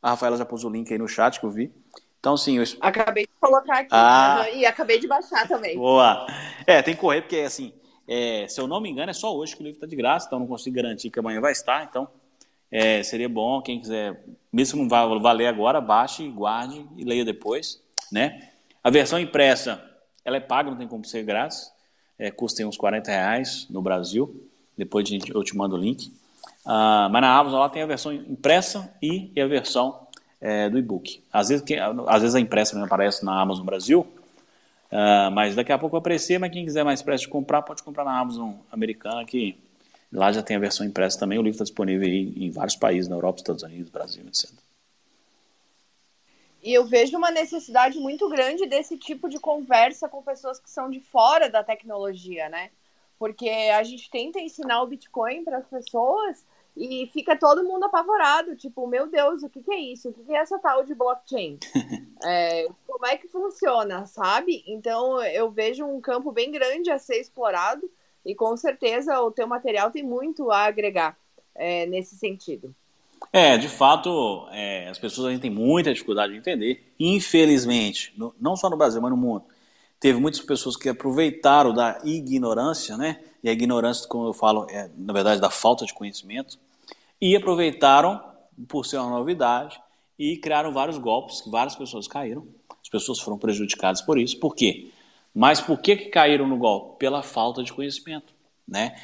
A 0.00 0.10
Rafaela 0.10 0.36
já 0.36 0.44
pôs 0.44 0.62
o 0.62 0.70
link 0.70 0.92
aí 0.92 1.00
no 1.00 1.08
chat 1.08 1.40
que 1.40 1.44
eu 1.44 1.50
vi. 1.50 1.74
Então, 2.20 2.36
sim. 2.36 2.58
Eu... 2.58 2.64
Acabei 2.80 3.24
de 3.24 3.32
colocar 3.40 3.80
aqui 3.80 3.88
ah, 3.90 4.48
e 4.54 4.64
acabei 4.64 5.00
de 5.00 5.08
baixar 5.08 5.48
também. 5.48 5.76
Boa. 5.76 6.28
É, 6.68 6.80
tem 6.82 6.94
que 6.94 7.00
correr, 7.00 7.22
porque, 7.22 7.38
assim, 7.38 7.72
é, 8.06 8.46
se 8.46 8.60
eu 8.60 8.68
não 8.68 8.80
me 8.80 8.88
engano, 8.88 9.10
é 9.10 9.14
só 9.14 9.36
hoje 9.36 9.56
que 9.56 9.62
o 9.62 9.64
livro 9.64 9.78
está 9.78 9.88
de 9.88 9.96
graça, 9.96 10.28
então 10.28 10.38
não 10.38 10.46
consigo 10.46 10.76
garantir 10.76 11.10
que 11.10 11.18
amanhã 11.18 11.40
vai 11.40 11.50
estar. 11.50 11.82
Então, 11.82 12.06
É, 12.70 13.02
seria 13.02 13.28
bom, 13.28 13.60
quem 13.60 13.80
quiser, 13.80 14.24
mesmo 14.52 14.76
que 14.76 14.82
não 14.82 14.88
vá 14.88 15.04
valer 15.18 15.46
agora, 15.46 15.80
baixe, 15.80 16.28
guarde 16.28 16.86
e 16.96 17.04
leia 17.04 17.24
depois. 17.24 17.82
Né? 18.12 18.48
A 18.82 18.90
versão 18.90 19.18
impressa, 19.18 19.84
ela 20.24 20.36
é 20.36 20.40
paga, 20.40 20.70
não 20.70 20.78
tem 20.78 20.88
como 20.88 21.04
ser 21.04 21.22
grátis. 21.24 21.72
É, 22.18 22.30
custa 22.30 22.66
uns 22.66 22.76
40 22.76 23.10
reais 23.10 23.66
no 23.70 23.80
Brasil. 23.80 24.48
Depois 24.76 25.08
eu 25.10 25.42
te 25.42 25.56
mando 25.56 25.74
o 25.74 25.78
link. 25.78 26.12
Ah, 26.64 27.08
mas 27.10 27.22
na 27.22 27.36
Amazon 27.36 27.60
lá 27.60 27.68
tem 27.68 27.82
a 27.82 27.86
versão 27.86 28.12
impressa 28.12 28.94
e, 29.02 29.32
a 29.40 29.46
versão 29.46 30.06
é, 30.40 30.68
do 30.68 30.78
e-book. 30.78 31.22
Às 31.32 31.48
vezes, 31.48 31.64
às 32.06 32.22
vezes 32.22 32.34
a 32.34 32.40
impressa 32.40 32.76
não 32.76 32.84
aparece 32.84 33.24
na 33.24 33.40
Amazon 33.40 33.64
Brasil, 33.64 34.06
Uh, 34.90 35.30
mas 35.30 35.54
daqui 35.54 35.70
a 35.70 35.78
pouco 35.78 35.92
vai 35.92 36.00
aparecer, 36.00 36.38
mas 36.38 36.50
quem 36.50 36.64
quiser 36.64 36.82
mais 36.82 37.00
pressa 37.00 37.22
de 37.22 37.28
comprar, 37.28 37.62
pode 37.62 37.80
comprar 37.82 38.04
na 38.04 38.18
Amazon 38.18 38.54
americana, 38.72 39.24
que 39.24 39.56
lá 40.12 40.32
já 40.32 40.42
tem 40.42 40.56
a 40.56 40.60
versão 40.60 40.86
impressa 40.86 41.18
também. 41.18 41.38
O 41.38 41.42
livro 41.42 41.54
está 41.54 41.64
disponível 41.64 42.08
em 42.08 42.50
vários 42.50 42.76
países, 42.76 43.08
na 43.08 43.16
Europa, 43.16 43.38
Estados 43.38 43.62
Unidos, 43.62 43.90
Brasil, 43.90 44.24
etc. 44.26 44.50
E 46.62 46.74
eu 46.74 46.84
vejo 46.84 47.16
uma 47.16 47.30
necessidade 47.30 47.98
muito 47.98 48.28
grande 48.28 48.66
desse 48.66 48.98
tipo 48.98 49.28
de 49.28 49.38
conversa 49.38 50.08
com 50.08 50.22
pessoas 50.22 50.58
que 50.58 50.68
são 50.68 50.90
de 50.90 51.00
fora 51.00 51.48
da 51.48 51.64
tecnologia, 51.64 52.48
né? 52.48 52.70
Porque 53.18 53.48
a 53.48 53.82
gente 53.82 54.10
tenta 54.10 54.40
ensinar 54.40 54.82
o 54.82 54.86
Bitcoin 54.86 55.42
para 55.42 55.58
as 55.58 55.66
pessoas 55.66 56.44
e 56.76 57.08
fica 57.12 57.36
todo 57.36 57.64
mundo 57.64 57.84
apavorado, 57.84 58.56
tipo, 58.56 58.86
meu 58.86 59.06
Deus, 59.06 59.42
o 59.42 59.48
que, 59.48 59.62
que 59.62 59.72
é 59.72 59.78
isso? 59.78 60.10
O 60.10 60.12
que, 60.12 60.22
que 60.22 60.32
é 60.32 60.38
essa 60.38 60.58
tal 60.58 60.84
de 60.84 60.94
blockchain? 60.94 61.58
é, 62.24 62.68
como 62.86 63.06
é 63.06 63.16
que 63.16 63.28
funciona, 63.28 64.06
sabe? 64.06 64.62
Então 64.66 65.22
eu 65.24 65.50
vejo 65.50 65.84
um 65.84 66.00
campo 66.00 66.30
bem 66.30 66.50
grande 66.50 66.90
a 66.90 66.98
ser 66.98 67.16
explorado 67.16 67.90
e 68.24 68.34
com 68.34 68.56
certeza 68.56 69.20
o 69.20 69.30
teu 69.30 69.46
material 69.46 69.90
tem 69.90 70.02
muito 70.02 70.50
a 70.50 70.64
agregar 70.64 71.16
é, 71.54 71.86
nesse 71.86 72.16
sentido. 72.16 72.74
É, 73.32 73.56
de 73.58 73.68
fato, 73.68 74.46
é, 74.50 74.88
as 74.88 74.98
pessoas 74.98 75.28
ainda 75.28 75.42
têm 75.42 75.50
muita 75.50 75.92
dificuldade 75.92 76.32
de 76.32 76.38
entender. 76.38 76.92
Infelizmente, 76.98 78.12
no, 78.16 78.34
não 78.40 78.56
só 78.56 78.70
no 78.70 78.76
Brasil, 78.76 79.00
mas 79.00 79.10
no 79.10 79.16
mundo, 79.16 79.44
teve 80.00 80.18
muitas 80.18 80.40
pessoas 80.40 80.76
que 80.76 80.88
aproveitaram 80.88 81.74
da 81.74 82.00
ignorância, 82.04 82.96
né? 82.96 83.20
E 83.42 83.48
a 83.48 83.52
ignorância, 83.52 84.08
como 84.08 84.26
eu 84.26 84.32
falo, 84.32 84.66
é 84.70 84.90
na 84.96 85.12
verdade 85.12 85.40
da 85.40 85.50
falta 85.50 85.84
de 85.84 85.92
conhecimento, 85.92 86.58
e 87.20 87.36
aproveitaram 87.36 88.20
por 88.66 88.86
ser 88.86 88.96
uma 88.96 89.10
novidade 89.10 89.80
e 90.18 90.36
criaram 90.38 90.72
vários 90.72 90.98
golpes 90.98 91.40
que 91.40 91.50
várias 91.50 91.76
pessoas 91.76 92.08
caíram. 92.08 92.46
As 92.82 92.88
pessoas 92.88 93.20
foram 93.20 93.38
prejudicadas 93.38 94.00
por 94.00 94.18
isso. 94.18 94.38
Por 94.38 94.54
quê? 94.54 94.90
Mas 95.34 95.60
por 95.60 95.80
que, 95.80 95.96
que 95.96 96.08
caíram 96.08 96.46
no 96.46 96.56
golpe? 96.56 96.98
Pela 96.98 97.22
falta 97.22 97.62
de 97.62 97.72
conhecimento, 97.72 98.32
né? 98.66 98.96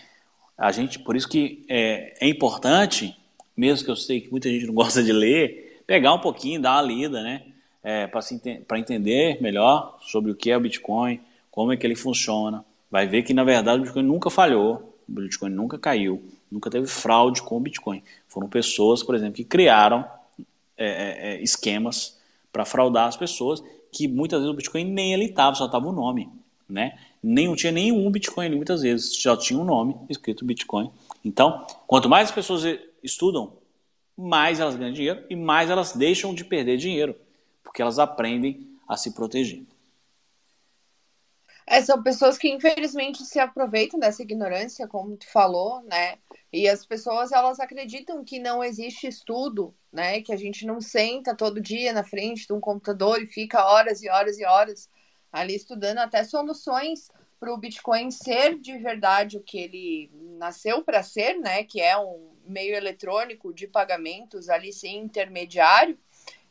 A 0.59 0.73
gente, 0.73 0.99
por 0.99 1.17
isso 1.17 1.29
que 1.29 1.65
é, 1.69 2.17
é 2.21 2.29
importante, 2.29 3.17
mesmo 3.57 3.85
que 3.85 3.91
eu 3.91 3.97
sei 3.97 4.21
que 4.21 4.31
muita 4.31 4.49
gente 4.49 4.67
não 4.67 4.75
gosta 4.75 5.03
de 5.03 5.13
ler, 5.13 5.83
pegar 5.87 6.15
um 6.15 6.21
pouquinho, 6.21 6.61
dar 6.61 6.77
uma 6.77 6.83
lida, 6.83 7.23
né? 7.23 7.43
é, 7.87 8.09
para 8.09 8.81
entender 8.81 9.41
melhor 9.41 9.97
sobre 10.01 10.33
o 10.33 10.35
que 10.35 10.51
é 10.51 10.57
o 10.57 10.61
Bitcoin, 10.61 11.21
como 11.53 11.73
é 11.73 11.77
que 11.77 11.87
ele 11.87 11.95
funciona. 11.95 12.65
Vai 12.91 13.07
ver 13.07 13.23
que, 13.23 13.33
na 13.33 13.45
verdade, 13.45 13.79
o 13.79 13.83
Bitcoin 13.83 14.03
nunca 14.03 14.29
falhou, 14.29 14.99
o 15.09 15.13
Bitcoin 15.13 15.51
nunca 15.51 15.79
caiu, 15.79 16.21
nunca 16.51 16.69
teve 16.69 16.89
fraude 16.89 17.43
com 17.43 17.57
o 17.57 17.61
Bitcoin. 17.61 18.03
Foram 18.27 18.49
pessoas, 18.49 19.05
por 19.05 19.15
exemplo, 19.15 19.35
que 19.35 19.45
criaram 19.45 20.05
é, 20.77 20.87
é, 20.87 21.35
é 21.35 21.43
esquemas 21.45 22.21
para 22.53 22.65
fraudar 22.65 23.07
as 23.07 23.17
pessoas, 23.17 23.63
que 23.93 24.09
muitas 24.09 24.41
vezes 24.41 24.53
o 24.53 24.57
Bitcoin 24.57 24.85
nem 24.85 25.13
ele 25.13 25.27
estava, 25.27 25.55
só 25.55 25.67
estava 25.67 25.87
o 25.87 25.93
nome. 25.93 26.31
Né? 26.69 26.99
Nem, 27.23 27.55
tinha 27.55 27.73
nenhum 27.73 28.11
Bitcoin 28.11 28.47
ali, 28.47 28.57
muitas 28.57 28.83
vezes, 28.83 29.21
só 29.21 29.37
tinha 29.37 29.59
um 29.59 29.65
nome 29.65 29.97
escrito 30.09 30.45
Bitcoin. 30.45 30.91
Então, 31.25 31.67
quanto 31.87 32.09
mais 32.09 32.29
as 32.29 32.35
pessoas 32.35 32.63
estudam, 33.03 33.53
mais 34.17 34.61
elas 34.61 34.77
ganham 34.77 34.93
dinheiro 34.93 35.25
e 35.29 35.37
mais 35.37 35.71
elas 35.71 35.93
deixam 35.93 36.35
de 36.35 36.45
perder 36.45 36.77
dinheiro 36.77 37.15
porque 37.63 37.83
elas 37.83 37.99
aprendem 37.99 38.67
a 38.89 38.97
se 38.97 39.13
proteger. 39.13 39.63
É, 41.67 41.83
são 41.83 42.01
pessoas 42.01 42.39
que 42.39 42.49
infelizmente 42.49 43.25
se 43.25 43.41
aproveitam 43.41 43.99
dessa 43.99 44.23
ignorância, 44.23 44.87
como 44.87 45.17
tu 45.17 45.29
falou, 45.31 45.83
né? 45.83 46.17
E 46.53 46.69
as 46.69 46.87
pessoas 46.87 47.33
elas 47.33 47.59
acreditam 47.59 48.25
que 48.25 48.39
não 48.39 48.63
existe 48.63 49.09
estudo, 49.09 49.75
né? 49.97 50.21
Que 50.21 50.33
a 50.33 50.37
gente 50.37 50.67
não 50.67 50.79
senta 50.79 51.35
todo 51.35 51.59
dia 51.59 51.91
na 51.91 52.05
frente 52.05 52.47
de 52.47 52.53
um 52.53 52.61
computador 52.61 53.21
e 53.21 53.27
fica 53.27 53.65
horas 53.65 54.03
e 54.03 54.11
horas 54.11 54.39
e 54.39 54.45
horas 54.45 54.91
ali 55.33 55.57
estudando 55.57 55.99
até 55.99 56.23
soluções 56.23 57.09
para 57.41 57.53
o 57.53 57.57
Bitcoin 57.57 58.11
ser 58.11 58.59
de 58.59 58.77
verdade 58.77 59.39
o 59.39 59.43
que 59.43 59.59
ele 59.59 60.11
nasceu 60.39 60.85
para 60.85 61.03
ser, 61.03 61.39
né? 61.39 61.65
Que 61.65 61.81
é 61.81 61.97
um 61.97 62.31
meio 62.45 62.75
eletrônico 62.75 63.55
de 63.55 63.67
pagamentos 63.67 64.51
ali 64.51 64.71
sem 64.71 64.99
intermediário. 64.99 65.99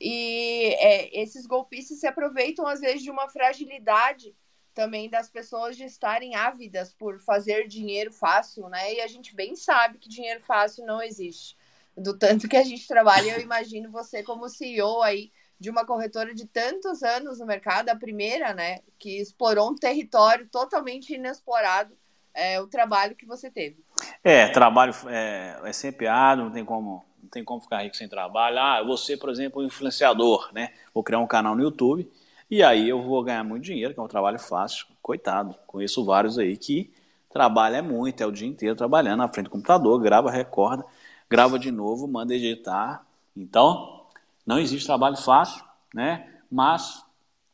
E 0.01 0.75
é, 0.79 1.21
esses 1.21 1.45
golpistas 1.45 1.99
se 1.99 2.07
aproveitam, 2.07 2.65
às 2.65 2.79
vezes, 2.79 3.03
de 3.03 3.11
uma 3.11 3.29
fragilidade 3.29 4.35
também 4.73 5.07
das 5.07 5.29
pessoas 5.29 5.77
de 5.77 5.83
estarem 5.83 6.35
ávidas 6.35 6.93
por 6.93 7.19
fazer 7.19 7.67
dinheiro 7.67 8.11
fácil, 8.11 8.67
né? 8.69 8.95
E 8.95 9.01
a 9.01 9.07
gente 9.07 9.35
bem 9.35 9.55
sabe 9.55 9.99
que 9.99 10.09
dinheiro 10.09 10.41
fácil 10.41 10.83
não 10.83 11.01
existe. 11.01 11.55
Do 11.97 12.17
tanto 12.17 12.47
que 12.47 12.57
a 12.57 12.63
gente 12.63 12.87
trabalha, 12.87 13.31
eu 13.31 13.41
imagino 13.41 13.91
você 13.91 14.21
como 14.21 14.49
CEO 14.49 15.01
aí 15.01 15.31
de 15.59 15.69
uma 15.69 15.85
corretora 15.85 16.33
de 16.33 16.45
tantos 16.45 17.01
anos 17.01 17.39
no 17.39 17.45
mercado, 17.45 17.89
a 17.89 17.95
primeira, 17.95 18.53
né, 18.53 18.79
que 18.99 19.21
explorou 19.21 19.71
um 19.71 19.75
território 19.75 20.47
totalmente 20.51 21.13
inexplorado, 21.13 21.95
é, 22.33 22.59
o 22.59 22.67
trabalho 22.67 23.15
que 23.15 23.25
você 23.25 23.49
teve. 23.49 23.77
É, 24.21 24.49
trabalho 24.49 24.93
é, 25.07 25.57
é 25.63 25.73
sempre 25.73 26.07
árduo, 26.07 26.45
não 26.45 26.51
tem 26.51 26.65
como 26.65 27.05
não 27.23 27.29
tem 27.29 27.43
como 27.43 27.59
ficar 27.59 27.81
rico 27.81 27.95
sem 27.95 28.07
trabalho. 28.07 28.59
Ah, 28.59 28.97
ser, 28.97 29.17
por 29.17 29.29
exemplo, 29.29 29.61
um 29.61 29.65
influenciador, 29.65 30.51
né? 30.53 30.71
Vou 30.93 31.03
criar 31.03 31.19
um 31.19 31.25
canal 31.25 31.55
no 31.55 31.63
YouTube 31.63 32.07
e 32.49 32.61
aí 32.61 32.87
eu 32.87 33.01
vou 33.01 33.23
ganhar 33.23 33.43
muito 33.43 33.63
dinheiro, 33.63 33.93
que 33.93 33.99
é 33.99 34.03
um 34.03 34.07
trabalho 34.07 34.37
fácil. 34.37 34.85
Coitado, 35.01 35.55
conheço 35.65 36.05
vários 36.05 36.37
aí 36.37 36.55
que 36.55 36.93
trabalha 37.29 37.81
muito, 37.81 38.21
é 38.21 38.25
o 38.25 38.31
dia 38.31 38.47
inteiro 38.47 38.75
trabalhando 38.75 39.17
na 39.17 39.27
frente 39.27 39.45
do 39.45 39.49
computador, 39.49 39.99
grava, 39.99 40.29
recorda, 40.29 40.85
grava 41.29 41.57
de 41.59 41.71
novo, 41.71 42.07
manda 42.07 42.35
editar. 42.35 43.05
Então, 43.35 44.01
não 44.45 44.59
existe 44.59 44.85
trabalho 44.85 45.17
fácil, 45.17 45.63
né? 45.93 46.27
Mas 46.51 47.03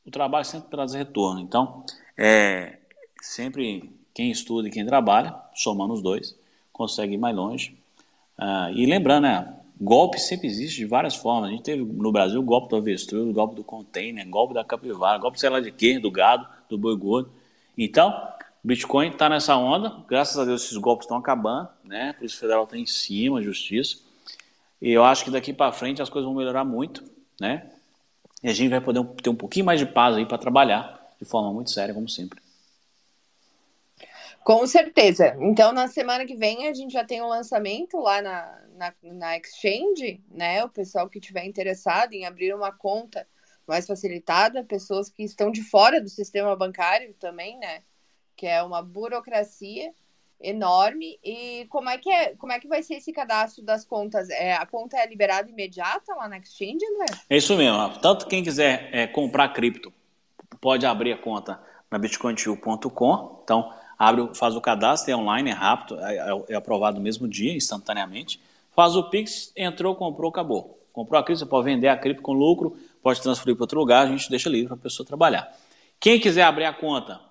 o 0.05 0.11
trabalho 0.11 0.45
sempre 0.45 0.69
traz 0.69 0.93
retorno. 0.93 1.39
Então, 1.39 1.83
é 2.17 2.77
sempre 3.21 3.91
quem 4.13 4.31
estuda 4.31 4.67
e 4.67 4.71
quem 4.71 4.85
trabalha, 4.85 5.35
somando 5.53 5.93
os 5.93 6.01
dois, 6.01 6.35
consegue 6.71 7.13
ir 7.13 7.17
mais 7.17 7.35
longe. 7.35 7.77
Ah, 8.37 8.71
e 8.71 8.85
lembrando, 8.85 9.23
né, 9.23 9.55
Golpe 9.83 10.19
sempre 10.19 10.47
existe 10.47 10.77
de 10.77 10.85
várias 10.85 11.15
formas. 11.15 11.49
A 11.49 11.51
gente 11.51 11.63
teve 11.63 11.83
no 11.83 12.11
Brasil 12.11 12.39
o 12.39 12.43
golpe 12.43 12.69
do 12.69 12.75
avestruz, 12.75 13.27
o 13.27 13.33
golpe 13.33 13.55
do 13.55 13.63
container, 13.63 14.27
golpe 14.29 14.53
da 14.53 14.63
capivara, 14.63 15.17
golpe 15.17 15.39
sei 15.39 15.49
lá 15.49 15.59
de 15.59 15.71
quê, 15.71 15.97
do 15.97 16.11
gado, 16.11 16.47
do 16.69 16.77
boi 16.77 16.95
gordo. 16.95 17.31
Então, 17.75 18.15
o 18.63 18.67
Bitcoin 18.67 19.09
está 19.09 19.27
nessa 19.27 19.55
onda. 19.55 20.03
Graças 20.07 20.37
a 20.37 20.45
Deus 20.45 20.63
esses 20.63 20.77
golpes 20.77 21.05
estão 21.05 21.17
acabando, 21.17 21.69
né? 21.83 22.09
A 22.09 22.13
Polícia 22.13 22.39
Federal 22.39 22.63
está 22.63 22.77
em 22.77 22.85
cima, 22.85 23.39
a 23.39 23.41
Justiça. 23.41 23.97
E 24.81 24.91
eu 24.91 25.03
acho 25.03 25.23
que 25.25 25.31
daqui 25.31 25.51
para 25.51 25.71
frente 25.71 26.01
as 26.01 26.09
coisas 26.09 26.27
vão 26.27 26.37
melhorar 26.37 26.63
muito, 26.63 27.03
né? 27.39 27.71
E 28.43 28.49
a 28.49 28.53
gente 28.53 28.69
vai 28.69 28.81
poder 28.81 29.03
ter 29.21 29.29
um 29.29 29.35
pouquinho 29.35 29.65
mais 29.65 29.79
de 29.79 29.85
paz 29.85 30.15
aí 30.15 30.25
para 30.25 30.37
trabalhar 30.37 30.99
de 31.19 31.25
forma 31.25 31.53
muito 31.53 31.69
séria, 31.69 31.93
como 31.93 32.09
sempre. 32.09 32.41
Com 34.43 34.65
certeza. 34.65 35.35
Então, 35.39 35.71
na 35.71 35.87
semana 35.87 36.25
que 36.25 36.35
vem, 36.35 36.67
a 36.67 36.73
gente 36.73 36.91
já 36.91 37.03
tem 37.03 37.21
um 37.21 37.27
lançamento 37.27 37.97
lá 37.99 38.21
na, 38.23 38.59
na, 38.75 38.93
na 39.03 39.37
Exchange, 39.37 40.23
né? 40.31 40.63
O 40.63 40.69
pessoal 40.69 41.07
que 41.07 41.19
tiver 41.19 41.45
interessado 41.45 42.13
em 42.13 42.25
abrir 42.25 42.53
uma 42.53 42.71
conta 42.71 43.27
mais 43.67 43.85
facilitada, 43.85 44.63
pessoas 44.63 45.09
que 45.09 45.23
estão 45.23 45.51
de 45.51 45.61
fora 45.61 46.01
do 46.01 46.09
sistema 46.09 46.55
bancário 46.55 47.13
também, 47.19 47.57
né? 47.59 47.83
Que 48.41 48.47
é 48.47 48.63
uma 48.63 48.81
burocracia 48.81 49.93
enorme. 50.41 51.19
E 51.23 51.67
como 51.69 51.91
é 51.91 51.99
que 51.99 52.09
é, 52.09 52.35
como 52.35 52.51
é 52.51 52.59
que 52.59 52.67
vai 52.67 52.81
ser 52.81 52.95
esse 52.95 53.13
cadastro 53.13 53.63
das 53.63 53.85
contas? 53.85 54.31
É, 54.31 54.55
a 54.55 54.65
conta 54.65 54.97
é 54.97 55.05
liberada 55.05 55.47
imediata 55.47 56.15
lá 56.15 56.27
na 56.27 56.39
Exchange, 56.39 56.83
André? 56.83 57.19
É 57.29 57.37
isso 57.37 57.55
mesmo. 57.55 57.99
Tanto 57.99 58.25
quem 58.25 58.43
quiser 58.43 58.89
é, 58.91 59.05
comprar 59.05 59.49
cripto 59.49 59.93
pode 60.59 60.87
abrir 60.87 61.13
a 61.13 61.17
conta 61.19 61.61
na 61.91 61.99
bitcointu.com. 61.99 63.41
Então, 63.43 63.71
abre, 63.95 64.33
faz 64.33 64.55
o 64.55 64.61
cadastro, 64.61 65.13
é 65.13 65.15
online, 65.15 65.51
é 65.51 65.53
rápido, 65.53 65.99
é, 65.99 66.17
é, 66.17 66.43
é 66.49 66.55
aprovado 66.55 66.97
no 66.97 67.03
mesmo 67.03 67.27
dia, 67.27 67.53
instantaneamente. 67.53 68.41
Faz 68.75 68.95
o 68.95 69.03
Pix, 69.03 69.53
entrou, 69.55 69.93
comprou, 69.93 70.31
acabou. 70.31 70.79
Comprou 70.91 71.19
a 71.19 71.23
cripto, 71.23 71.41
você 71.41 71.45
pode 71.45 71.65
vender 71.65 71.89
a 71.89 71.95
cripto 71.95 72.23
com 72.23 72.33
lucro, 72.33 72.75
pode 73.03 73.21
transferir 73.21 73.55
para 73.55 73.65
outro 73.65 73.79
lugar, 73.79 74.07
a 74.07 74.09
gente 74.09 74.31
deixa 74.31 74.49
livre 74.49 74.69
para 74.69 74.77
a 74.77 74.79
pessoa 74.79 75.05
trabalhar. 75.05 75.55
Quem 75.99 76.19
quiser 76.19 76.41
abrir 76.41 76.65
a 76.65 76.73
conta 76.73 77.29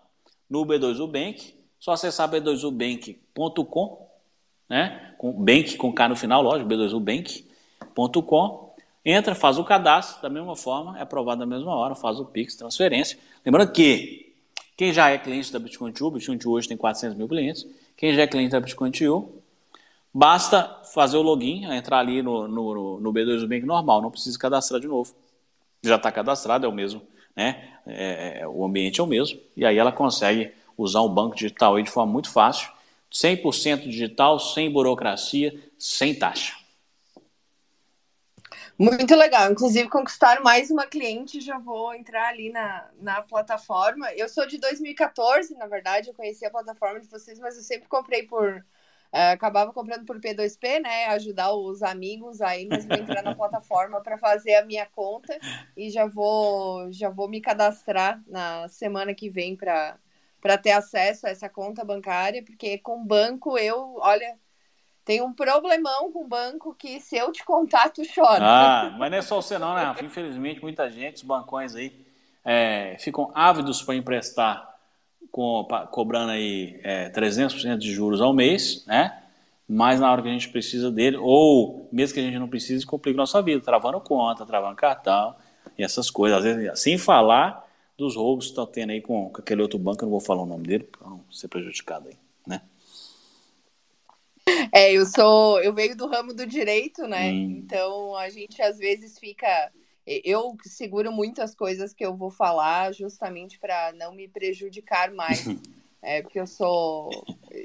no 0.50 0.66
B2U 0.66 1.06
Bank, 1.06 1.54
só 1.78 1.92
acessar 1.92 2.30
b2ubank.com, 2.30 4.08
né? 4.68 5.14
Com 5.16 5.32
bank 5.32 5.76
com 5.76 5.92
K 5.92 6.08
no 6.08 6.16
final, 6.16 6.42
lógico, 6.42 6.68
b2ubank.com. 6.68 8.74
Entra, 9.04 9.34
faz 9.34 9.58
o 9.58 9.64
cadastro 9.64 10.20
da 10.20 10.28
mesma 10.28 10.54
forma, 10.54 10.98
é 10.98 11.02
aprovado 11.02 11.40
na 11.40 11.46
mesma 11.46 11.74
hora, 11.74 11.94
faz 11.94 12.20
o 12.20 12.26
Pix, 12.26 12.56
transferência. 12.56 13.18
Lembrando 13.46 13.72
que 13.72 14.34
quem 14.76 14.92
já 14.92 15.08
é 15.08 15.16
cliente 15.16 15.52
da 15.52 15.58
Bitcoin 15.58 15.92
Tio, 15.92 16.10
Bitcoin 16.10 16.36
Tio 16.36 16.50
hoje 16.50 16.68
tem 16.68 16.76
400 16.76 17.16
mil 17.16 17.28
clientes, 17.28 17.66
quem 17.96 18.14
já 18.14 18.22
é 18.22 18.26
cliente 18.26 18.50
da 18.50 18.60
Bitcoin 18.60 18.90
Tio, 18.90 19.40
Basta 20.12 20.80
fazer 20.92 21.16
o 21.16 21.22
login, 21.22 21.64
entrar 21.72 22.00
ali 22.00 22.20
no, 22.20 22.48
no, 22.48 23.00
no 23.00 23.12
B2 23.12 23.46
Bank 23.46 23.64
normal, 23.64 24.02
não 24.02 24.10
precisa 24.10 24.36
cadastrar 24.36 24.80
de 24.80 24.88
novo. 24.88 25.14
Já 25.84 25.96
está 25.96 26.10
cadastrado, 26.10 26.66
é 26.66 26.68
o 26.68 26.72
mesmo, 26.72 27.00
né? 27.40 27.70
É, 27.86 28.40
é, 28.40 28.48
o 28.48 28.62
ambiente 28.64 29.00
é 29.00 29.02
o 29.02 29.06
mesmo, 29.06 29.40
e 29.56 29.64
aí 29.64 29.78
ela 29.78 29.90
consegue 29.90 30.52
usar 30.76 31.00
o 31.00 31.08
banco 31.08 31.34
digital 31.34 31.76
aí 31.76 31.82
de 31.82 31.90
forma 31.90 32.12
muito 32.12 32.30
fácil, 32.30 32.70
100% 33.10 33.88
digital, 33.88 34.38
sem 34.38 34.70
burocracia, 34.70 35.58
sem 35.78 36.14
taxa. 36.14 36.54
Muito 38.78 39.14
legal. 39.14 39.50
Inclusive, 39.50 39.88
conquistar 39.88 40.40
mais 40.40 40.70
uma 40.70 40.86
cliente, 40.86 41.40
já 41.40 41.58
vou 41.58 41.94
entrar 41.94 42.28
ali 42.28 42.50
na, 42.50 42.88
na 43.00 43.22
plataforma. 43.22 44.10
Eu 44.14 44.28
sou 44.28 44.46
de 44.46 44.58
2014, 44.58 45.54
na 45.56 45.66
verdade, 45.66 46.08
eu 46.08 46.14
conheci 46.14 46.46
a 46.46 46.50
plataforma 46.50 47.00
de 47.00 47.06
vocês, 47.06 47.38
mas 47.38 47.56
eu 47.56 47.62
sempre 47.62 47.88
comprei 47.88 48.22
por. 48.22 48.64
Uh, 49.12 49.32
acabava 49.32 49.72
comprando 49.72 50.06
por 50.06 50.20
P2P, 50.20 50.80
né? 50.80 51.06
Ajudar 51.06 51.52
os 51.52 51.82
amigos 51.82 52.40
aí, 52.40 52.68
vou 52.68 52.96
entrar 52.96 53.22
na 53.22 53.34
plataforma 53.36 54.00
para 54.00 54.16
fazer 54.16 54.54
a 54.54 54.64
minha 54.64 54.86
conta 54.86 55.36
e 55.76 55.90
já 55.90 56.06
vou, 56.06 56.92
já 56.92 57.10
vou 57.10 57.28
me 57.28 57.40
cadastrar 57.40 58.22
na 58.28 58.68
semana 58.68 59.12
que 59.12 59.28
vem 59.28 59.56
para 59.56 59.98
ter 60.62 60.70
acesso 60.70 61.26
a 61.26 61.30
essa 61.30 61.48
conta 61.48 61.84
bancária, 61.84 62.44
porque 62.44 62.78
com 62.78 63.04
banco 63.04 63.58
eu, 63.58 63.96
olha, 63.98 64.38
tem 65.04 65.20
um 65.20 65.32
problemão 65.32 66.12
com 66.12 66.22
o 66.22 66.28
banco 66.28 66.72
que 66.72 67.00
se 67.00 67.16
eu 67.16 67.32
te 67.32 67.44
contar, 67.44 67.90
tu 67.90 68.02
chora. 68.14 68.44
Ah, 68.44 68.90
mas 68.98 69.10
não 69.10 69.18
é 69.18 69.22
só 69.22 69.42
você 69.42 69.58
não, 69.58 69.74
né, 69.74 69.82
Rafa? 69.82 70.04
Infelizmente, 70.04 70.62
muita 70.62 70.88
gente, 70.88 71.16
os 71.16 71.22
bancões 71.22 71.74
aí, 71.74 71.92
é, 72.44 72.96
ficam 73.00 73.32
ávidos 73.34 73.82
para 73.82 73.96
emprestar, 73.96 74.69
com, 75.30 75.66
cobrando 75.90 76.32
aí 76.32 76.80
é, 76.82 77.10
300% 77.10 77.78
de 77.78 77.92
juros 77.92 78.20
ao 78.20 78.32
mês, 78.32 78.84
né? 78.86 79.16
Mas 79.68 80.00
na 80.00 80.10
hora 80.10 80.20
que 80.20 80.28
a 80.28 80.32
gente 80.32 80.48
precisa 80.48 80.90
dele, 80.90 81.16
ou 81.16 81.88
mesmo 81.92 82.14
que 82.14 82.20
a 82.20 82.22
gente 82.24 82.38
não 82.38 82.48
precise, 82.48 82.84
complica 82.84 83.16
a 83.18 83.22
nossa 83.22 83.40
vida, 83.40 83.60
travando 83.60 84.00
conta, 84.00 84.44
travando 84.44 84.74
cartão 84.74 85.34
e 85.78 85.84
essas 85.84 86.10
coisas. 86.10 86.38
Às 86.38 86.44
vezes, 86.44 86.80
sem 86.80 86.98
falar 86.98 87.64
dos 87.96 88.16
roubos 88.16 88.46
que 88.46 88.50
estão 88.52 88.66
tendo 88.66 88.90
aí 88.90 89.00
com, 89.00 89.30
com 89.30 89.40
aquele 89.40 89.62
outro 89.62 89.78
banco, 89.78 90.02
eu 90.02 90.06
não 90.06 90.10
vou 90.10 90.20
falar 90.20 90.42
o 90.42 90.46
nome 90.46 90.66
dele 90.66 90.84
para 90.84 91.08
não 91.08 91.20
ser 91.30 91.48
prejudicado 91.48 92.08
aí, 92.08 92.16
né? 92.46 92.62
É, 94.72 94.92
eu 94.92 95.06
sou, 95.06 95.60
eu 95.60 95.72
venho 95.72 95.96
do 95.96 96.06
ramo 96.06 96.34
do 96.34 96.46
direito, 96.46 97.06
né? 97.06 97.30
Hum. 97.30 97.62
Então 97.64 98.16
a 98.16 98.28
gente 98.28 98.60
às 98.62 98.78
vezes 98.78 99.18
fica, 99.18 99.70
eu 100.24 100.56
seguro 100.64 101.12
muitas 101.12 101.54
coisas 101.54 101.92
que 101.92 102.04
eu 102.04 102.16
vou 102.16 102.30
falar 102.30 102.92
justamente 102.92 103.58
para 103.58 103.92
não 103.92 104.12
me 104.12 104.26
prejudicar 104.26 105.12
mais. 105.12 105.44
É, 106.02 106.22
porque 106.22 106.40
eu 106.40 106.46
sou. 106.46 107.10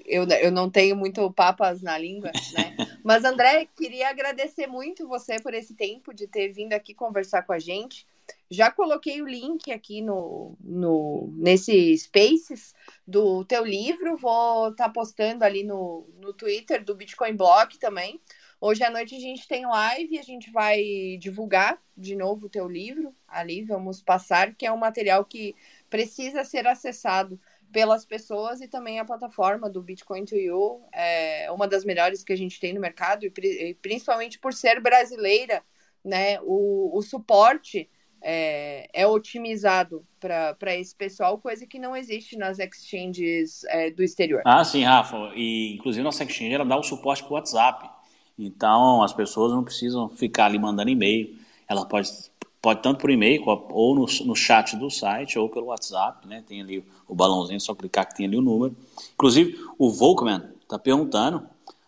Eu, 0.05 0.27
eu 0.27 0.51
não 0.51 0.69
tenho 0.69 0.93
muito 0.93 1.31
papas 1.31 1.81
na 1.81 1.97
língua, 1.97 2.31
né? 2.53 2.75
Mas, 3.01 3.23
André, 3.23 3.65
queria 3.77 4.09
agradecer 4.09 4.67
muito 4.67 5.07
você 5.07 5.39
por 5.39 5.53
esse 5.53 5.73
tempo 5.73 6.13
de 6.13 6.27
ter 6.27 6.49
vindo 6.49 6.73
aqui 6.73 6.93
conversar 6.93 7.43
com 7.43 7.53
a 7.53 7.59
gente. 7.59 8.05
Já 8.49 8.69
coloquei 8.69 9.21
o 9.21 9.27
link 9.27 9.71
aqui 9.71 10.01
no, 10.01 10.57
no 10.59 11.33
nesse 11.37 11.97
Spaces 11.97 12.73
do 13.07 13.45
teu 13.45 13.65
livro, 13.65 14.17
vou 14.17 14.69
estar 14.69 14.85
tá 14.85 14.89
postando 14.89 15.43
ali 15.45 15.63
no, 15.63 16.07
no 16.19 16.33
Twitter 16.33 16.83
do 16.83 16.95
Bitcoin 16.95 17.35
Block 17.35 17.77
também. 17.79 18.19
Hoje 18.59 18.83
à 18.83 18.89
noite 18.89 19.15
a 19.15 19.19
gente 19.19 19.47
tem 19.47 19.65
live, 19.65 20.17
a 20.17 20.23
gente 20.23 20.49
vai 20.51 21.17
divulgar 21.19 21.79
de 21.95 22.15
novo 22.15 22.45
o 22.45 22.49
teu 22.49 22.67
livro 22.67 23.13
ali, 23.27 23.63
vamos 23.63 24.01
passar, 24.01 24.55
que 24.55 24.65
é 24.65 24.71
um 24.71 24.77
material 24.77 25.25
que 25.25 25.55
precisa 25.89 26.43
ser 26.43 26.65
acessado 26.67 27.39
pelas 27.71 28.05
pessoas 28.05 28.61
e 28.61 28.67
também 28.67 28.99
a 28.99 29.05
plataforma 29.05 29.69
do 29.69 29.81
Bitcoin 29.81 30.23
to 30.23 30.35
You 30.35 30.81
é 30.93 31.51
uma 31.51 31.67
das 31.67 31.83
melhores 31.83 32.23
que 32.23 32.31
a 32.31 32.37
gente 32.37 32.59
tem 32.59 32.73
no 32.73 32.79
mercado 32.79 33.25
e 33.25 33.73
principalmente 33.81 34.39
por 34.39 34.53
ser 34.53 34.79
brasileira, 34.79 35.61
né? 36.03 36.39
O, 36.41 36.97
o 36.97 37.01
suporte 37.01 37.89
é, 38.21 38.87
é 38.93 39.05
otimizado 39.05 40.05
para 40.19 40.75
esse 40.75 40.95
pessoal, 40.95 41.37
coisa 41.37 41.67
que 41.67 41.77
não 41.77 41.95
existe 41.95 42.37
nas 42.37 42.59
exchanges 42.59 43.63
é, 43.65 43.91
do 43.91 44.01
exterior. 44.01 44.41
Ah, 44.45 44.63
sim, 44.63 44.83
Rafa. 44.83 45.31
E 45.35 45.75
inclusive 45.75 46.03
nossa 46.03 46.23
exchange 46.23 46.53
ela 46.53 46.65
dá 46.65 46.77
o 46.77 46.83
suporte 46.83 47.23
para 47.23 47.31
o 47.31 47.35
WhatsApp. 47.35 47.94
Então 48.37 49.01
as 49.03 49.13
pessoas 49.13 49.51
não 49.51 49.63
precisam 49.63 50.09
ficar 50.09 50.45
ali 50.45 50.59
mandando 50.59 50.89
e-mail. 50.89 51.35
Ela 51.67 51.85
pode, 51.85 52.09
pode 52.61 52.81
tanto 52.81 52.99
por 52.99 53.09
e-mail 53.09 53.43
ou 53.45 53.95
no, 53.95 54.05
no 54.25 54.35
chat 54.35 54.75
do 54.75 54.89
site 54.89 55.39
ou 55.39 55.49
pelo 55.49 55.67
WhatsApp, 55.67 56.27
né? 56.27 56.43
Tem 56.47 56.61
ali 56.61 56.83
o 57.07 57.15
balãozinho, 57.15 57.59
só 57.59 57.73
clicar 57.73 58.07
que 58.07 58.15
tem 58.15 58.25
ali 58.25 58.37
o 58.37 58.41
número. 58.41 58.75
Inclusive 59.13 59.57
o 59.77 59.89
Volkman 59.89 60.41
está 60.61 60.77
perguntando. 60.77 61.43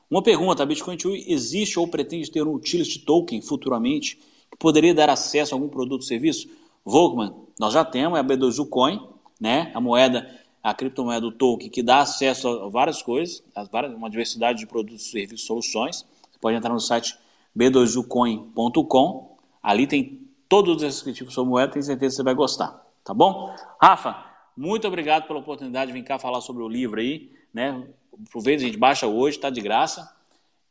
Uma 0.09 0.21
pergunta, 0.21 0.63
a 0.63 0.65
Bitcoin 0.65 0.95
2 0.95 1.25
existe 1.27 1.77
ou 1.77 1.87
pretende 1.87 2.31
ter 2.31 2.41
um 2.41 2.53
utility 2.53 2.99
token 2.99 3.41
futuramente? 3.41 4.17
que 4.49 4.57
poderia 4.57 4.93
dar 4.93 5.09
acesso 5.09 5.53
a 5.53 5.55
algum 5.55 5.69
produto 5.69 6.01
ou 6.01 6.07
serviço? 6.07 6.49
Volkman, 6.83 7.33
nós 7.59 7.73
já 7.73 7.83
temos, 7.83 8.17
é 8.17 8.21
a 8.21 8.23
B2U 8.23 8.67
Coin, 8.69 8.99
né? 9.39 9.71
a 9.73 9.81
moeda, 9.81 10.29
a 10.63 10.73
criptomoeda 10.73 11.21
do 11.21 11.31
token, 11.31 11.69
que 11.69 11.83
dá 11.83 11.99
acesso 11.99 12.47
a 12.47 12.69
várias 12.69 13.01
coisas, 13.01 13.43
a 13.53 13.63
várias, 13.63 13.93
uma 13.93 14.09
diversidade 14.09 14.59
de 14.59 14.67
produtos, 14.67 15.11
serviços 15.11 15.45
soluções. 15.45 16.05
Pode 16.47 16.55
entrar 16.55 16.71
no 16.71 16.79
site 16.79 17.13
b2ucoin.com, 17.57 19.37
ali 19.61 19.85
tem 19.85 20.29
todos 20.47 20.77
os 20.77 20.81
descritivos 20.81 21.33
sobre 21.33 21.49
moeda, 21.49 21.73
tenho 21.73 21.83
certeza 21.83 22.13
que 22.13 22.15
você 22.15 22.23
vai 22.23 22.33
gostar, 22.33 22.85
tá 23.03 23.13
bom? 23.13 23.53
Rafa, 23.81 24.23
muito 24.55 24.87
obrigado 24.87 25.27
pela 25.27 25.39
oportunidade 25.39 25.91
de 25.91 25.93
vir 25.99 26.05
cá 26.05 26.17
falar 26.17 26.39
sobre 26.39 26.63
o 26.63 26.69
livro 26.69 27.01
aí, 27.01 27.33
né? 27.53 27.85
Aproveita, 28.25 28.63
a 28.63 28.65
gente 28.65 28.77
baixa 28.77 29.07
hoje, 29.07 29.35
está 29.35 29.49
de 29.49 29.59
graça. 29.59 30.09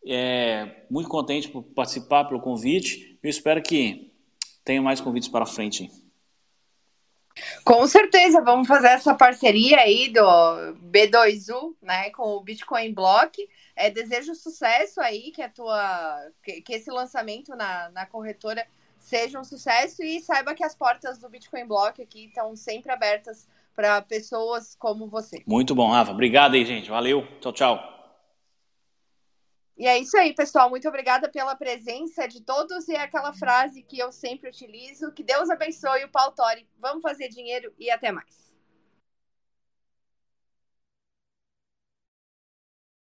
É, 0.07 0.85
muito 0.89 1.11
contente 1.11 1.47
por 1.47 1.63
participar 1.63 2.25
pelo 2.25 2.41
convite. 2.41 3.19
Eu 3.23 3.29
espero 3.29 3.63
que 3.63 4.11
tenha 4.65 4.81
mais 4.81 4.99
convites 5.03 5.29
para 5.29 5.45
frente. 5.45 5.91
Com 7.63 7.87
certeza, 7.87 8.41
vamos 8.41 8.67
fazer 8.67 8.89
essa 8.89 9.15
parceria 9.15 9.81
aí 9.81 10.09
do 10.09 10.23
B2U, 10.91 11.75
né, 11.83 12.09
com 12.13 12.35
o 12.37 12.41
Bitcoin 12.41 12.95
Block. 12.95 13.47
É, 13.77 13.91
desejo 13.91 14.35
sucesso 14.35 15.01
aí, 15.03 15.31
que 15.31 15.43
a 15.43 15.51
tua, 15.51 16.33
que, 16.43 16.63
que 16.63 16.73
esse 16.73 16.91
lançamento 16.91 17.55
na, 17.55 17.91
na 17.91 18.07
corretora 18.07 18.67
seja 18.99 19.39
um 19.39 19.45
sucesso 19.45 20.03
e 20.03 20.19
saiba 20.21 20.55
que 20.55 20.65
as 20.65 20.75
portas 20.75 21.19
do 21.19 21.29
Bitcoin 21.29 21.67
Block 21.67 22.01
aqui 22.03 22.25
estão 22.25 22.57
sempre 22.57 22.91
abertas 22.91 23.47
para 23.75 24.01
pessoas 24.01 24.75
como 24.75 25.07
você. 25.07 25.45
Muito 25.47 25.75
bom, 25.75 25.91
Rafa. 25.91 26.11
Obrigado 26.11 26.55
aí, 26.55 26.65
gente. 26.65 26.89
Valeu. 26.89 27.27
Tchau, 27.41 27.53
tchau. 27.53 27.97
E 29.77 29.87
é 29.87 29.99
isso 29.99 30.17
aí, 30.17 30.35
pessoal. 30.35 30.71
Muito 30.71 30.89
obrigada 30.89 31.29
pela 31.29 31.55
presença 31.55 32.27
de 32.27 32.41
todos. 32.41 32.89
E 32.89 32.95
é 32.95 33.03
aquela 33.03 33.35
frase 33.35 33.83
que 33.83 33.99
eu 33.99 34.11
sempre 34.11 34.49
utilizo: 34.49 35.13
que 35.13 35.23
Deus 35.23 35.51
abençoe 35.51 36.05
o 36.05 36.09
Paulo 36.09 36.33
Tori. 36.33 36.67
Vamos 36.79 37.03
fazer 37.03 37.29
dinheiro 37.29 37.73
e 37.79 37.91
até 37.91 38.11
mais. 38.11 38.46